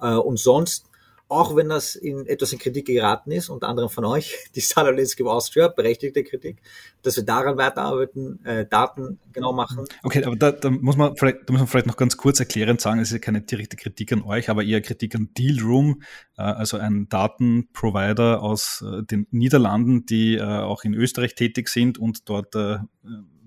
Äh, 0.00 0.14
und 0.14 0.38
sonst 0.38 0.86
auch 1.28 1.56
wenn 1.56 1.68
das 1.68 1.96
in 1.96 2.26
etwas 2.26 2.52
in 2.52 2.58
Kritik 2.58 2.86
geraten 2.86 3.32
ist, 3.32 3.48
unter 3.48 3.68
anderem 3.68 3.88
von 3.88 4.04
euch, 4.04 4.36
die 4.54 4.60
Startup 4.60 4.96
Landscape 4.96 5.30
Austria, 5.30 5.68
berechtigte 5.68 6.22
Kritik, 6.22 6.58
dass 7.02 7.16
wir 7.16 7.24
daran 7.24 7.56
weiterarbeiten, 7.56 8.44
äh, 8.44 8.66
Daten 8.66 9.18
genau 9.32 9.52
machen. 9.52 9.86
Okay, 10.02 10.24
aber 10.24 10.36
da, 10.36 10.52
da, 10.52 10.70
muss 10.70 10.96
man 10.96 11.16
vielleicht, 11.16 11.48
da 11.48 11.52
muss 11.52 11.60
man 11.60 11.68
vielleicht 11.68 11.86
noch 11.86 11.96
ganz 11.96 12.16
kurz 12.16 12.38
erklärend 12.38 12.80
sagen, 12.80 13.00
es 13.00 13.08
ist 13.08 13.14
ja 13.14 13.18
keine 13.18 13.40
direkte 13.40 13.76
Kritik 13.76 14.12
an 14.12 14.22
euch, 14.22 14.48
aber 14.48 14.62
eher 14.62 14.80
Kritik 14.80 15.14
an 15.14 15.30
Dealroom, 15.36 16.02
äh, 16.36 16.42
also 16.42 16.76
ein 16.76 17.08
Datenprovider 17.08 18.42
aus 18.42 18.84
äh, 18.86 19.02
den 19.02 19.26
Niederlanden, 19.30 20.06
die 20.06 20.36
äh, 20.36 20.42
auch 20.42 20.84
in 20.84 20.94
Österreich 20.94 21.34
tätig 21.34 21.68
sind 21.68 21.98
und 21.98 22.28
dort 22.28 22.54
äh, 22.54 22.78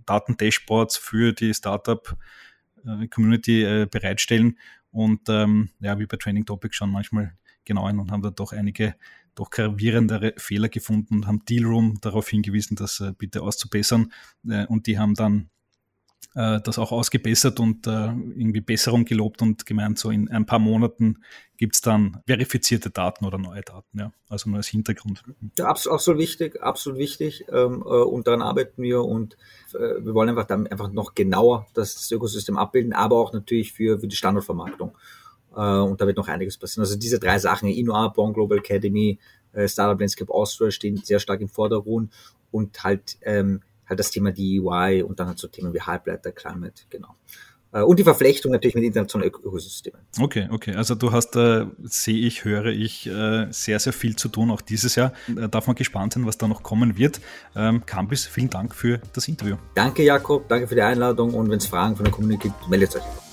Datendashboards 0.05 0.97
für 0.97 1.33
die 1.33 1.53
Startup 1.53 2.17
äh, 2.85 3.85
bereitstellen. 3.85 4.57
Und 4.91 5.29
ähm, 5.29 5.69
ja, 5.79 5.99
wie 5.99 6.07
bei 6.07 6.17
Training 6.17 6.45
Topics 6.45 6.75
schon 6.75 6.91
manchmal 6.91 7.33
genauen 7.69 7.99
und 7.99 8.11
haben 8.11 8.21
da 8.21 8.31
doch 8.31 8.51
einige 8.51 8.95
doch 9.35 9.49
gravierendere 9.49 10.33
Fehler 10.35 10.67
gefunden 10.67 11.15
und 11.15 11.27
haben 11.27 11.45
Dealroom 11.45 11.99
darauf 12.01 12.27
hingewiesen, 12.27 12.75
das 12.75 12.99
äh, 12.99 13.13
bitte 13.17 13.41
auszubessern. 13.41 14.11
Äh, 14.47 14.65
und 14.65 14.87
die 14.87 14.99
haben 14.99 15.15
dann 15.15 15.49
äh, 16.35 16.59
das 16.61 16.77
auch 16.77 16.91
ausgebessert 16.91 17.59
und 17.59 17.87
äh, 17.87 17.91
irgendwie 17.91 18.61
Besserung 18.61 19.05
gelobt 19.05 19.41
und 19.41 19.65
gemeint, 19.65 19.97
so 19.97 20.11
in 20.11 20.29
ein 20.29 20.45
paar 20.45 20.59
Monaten 20.59 21.23
gibt 21.57 21.75
es 21.75 21.81
dann 21.81 22.21
verifizierte 22.27 22.89
Daten 22.89 23.25
oder 23.25 23.37
neue 23.37 23.61
Daten. 23.61 23.99
Ja? 23.99 24.11
Also 24.27 24.49
nur 24.49 24.57
als 24.57 24.67
Hintergrund. 24.67 25.23
Ja, 25.57 25.65
absolut, 25.65 25.95
absolut 25.95 26.19
wichtig, 26.21 26.61
absolut 26.61 26.99
wichtig. 26.99 27.45
Ähm, 27.51 27.81
äh, 27.85 28.03
und 28.03 28.27
daran 28.27 28.41
arbeiten 28.41 28.83
wir 28.83 29.03
und 29.03 29.37
äh, 29.73 30.03
wir 30.03 30.13
wollen 30.13 30.29
einfach 30.29 30.45
dann 30.45 30.67
einfach 30.67 30.91
noch 30.91 31.15
genauer 31.15 31.67
das, 31.73 31.95
das 31.95 32.11
Ökosystem 32.11 32.57
abbilden, 32.57 32.93
aber 32.93 33.17
auch 33.17 33.33
natürlich 33.33 33.73
für, 33.73 33.99
für 33.99 34.07
die 34.07 34.15
Standortvermarktung. 34.15 34.95
Äh, 35.55 35.59
und 35.59 35.99
da 35.99 36.07
wird 36.07 36.17
noch 36.17 36.27
einiges 36.27 36.57
passieren. 36.57 36.83
Also 36.83 36.97
diese 36.97 37.19
drei 37.19 37.39
Sachen, 37.39 37.69
Innoa, 37.69 38.09
Born 38.09 38.33
Global 38.33 38.57
Academy, 38.57 39.19
äh, 39.53 39.67
Startup 39.67 39.99
Landscape 39.99 40.33
Austria 40.33 40.71
stehen 40.71 40.97
sehr 40.97 41.19
stark 41.19 41.41
im 41.41 41.49
Vordergrund 41.49 42.11
und 42.51 42.83
halt, 42.83 43.17
ähm, 43.21 43.61
halt 43.87 43.99
das 43.99 44.11
Thema 44.11 44.31
DEY 44.31 45.03
und 45.03 45.19
dann 45.19 45.27
halt 45.27 45.39
so 45.39 45.47
Themen 45.47 45.73
wie 45.73 45.81
Halbleiter, 45.81 46.31
Climate, 46.31 46.83
genau. 46.89 47.15
Äh, 47.71 47.81
und 47.81 47.99
die 47.99 48.03
Verflechtung 48.03 48.51
natürlich 48.51 48.75
mit 48.75 48.83
internationalen 48.83 49.31
Ökosystemen. 49.31 50.01
Okay, 50.19 50.47
okay. 50.51 50.75
Also 50.75 50.95
du 50.95 51.11
hast, 51.11 51.35
äh, 51.35 51.65
sehe 51.83 52.25
ich, 52.25 52.43
höre 52.45 52.67
ich, 52.67 53.07
äh, 53.07 53.47
sehr, 53.51 53.79
sehr 53.79 53.93
viel 53.93 54.15
zu 54.15 54.29
tun, 54.29 54.51
auch 54.51 54.61
dieses 54.61 54.95
Jahr. 54.95 55.13
Äh, 55.27 55.49
darf 55.49 55.67
man 55.67 55.75
gespannt 55.75 56.13
sein, 56.13 56.25
was 56.25 56.37
da 56.37 56.47
noch 56.47 56.63
kommen 56.63 56.97
wird. 56.97 57.21
Ähm, 57.55 57.85
Campus, 57.85 58.25
vielen 58.25 58.49
Dank 58.49 58.73
für 58.75 58.99
das 59.13 59.27
Interview. 59.27 59.57
Danke, 59.75 60.03
Jakob. 60.03 60.47
Danke 60.47 60.67
für 60.67 60.75
die 60.75 60.81
Einladung. 60.81 61.33
Und 61.33 61.49
wenn 61.49 61.57
es 61.57 61.67
Fragen 61.67 61.95
von 61.95 62.05
der 62.05 62.13
Community 62.13 62.47
gibt, 62.49 62.69
meldet 62.69 62.95
euch. 62.95 63.28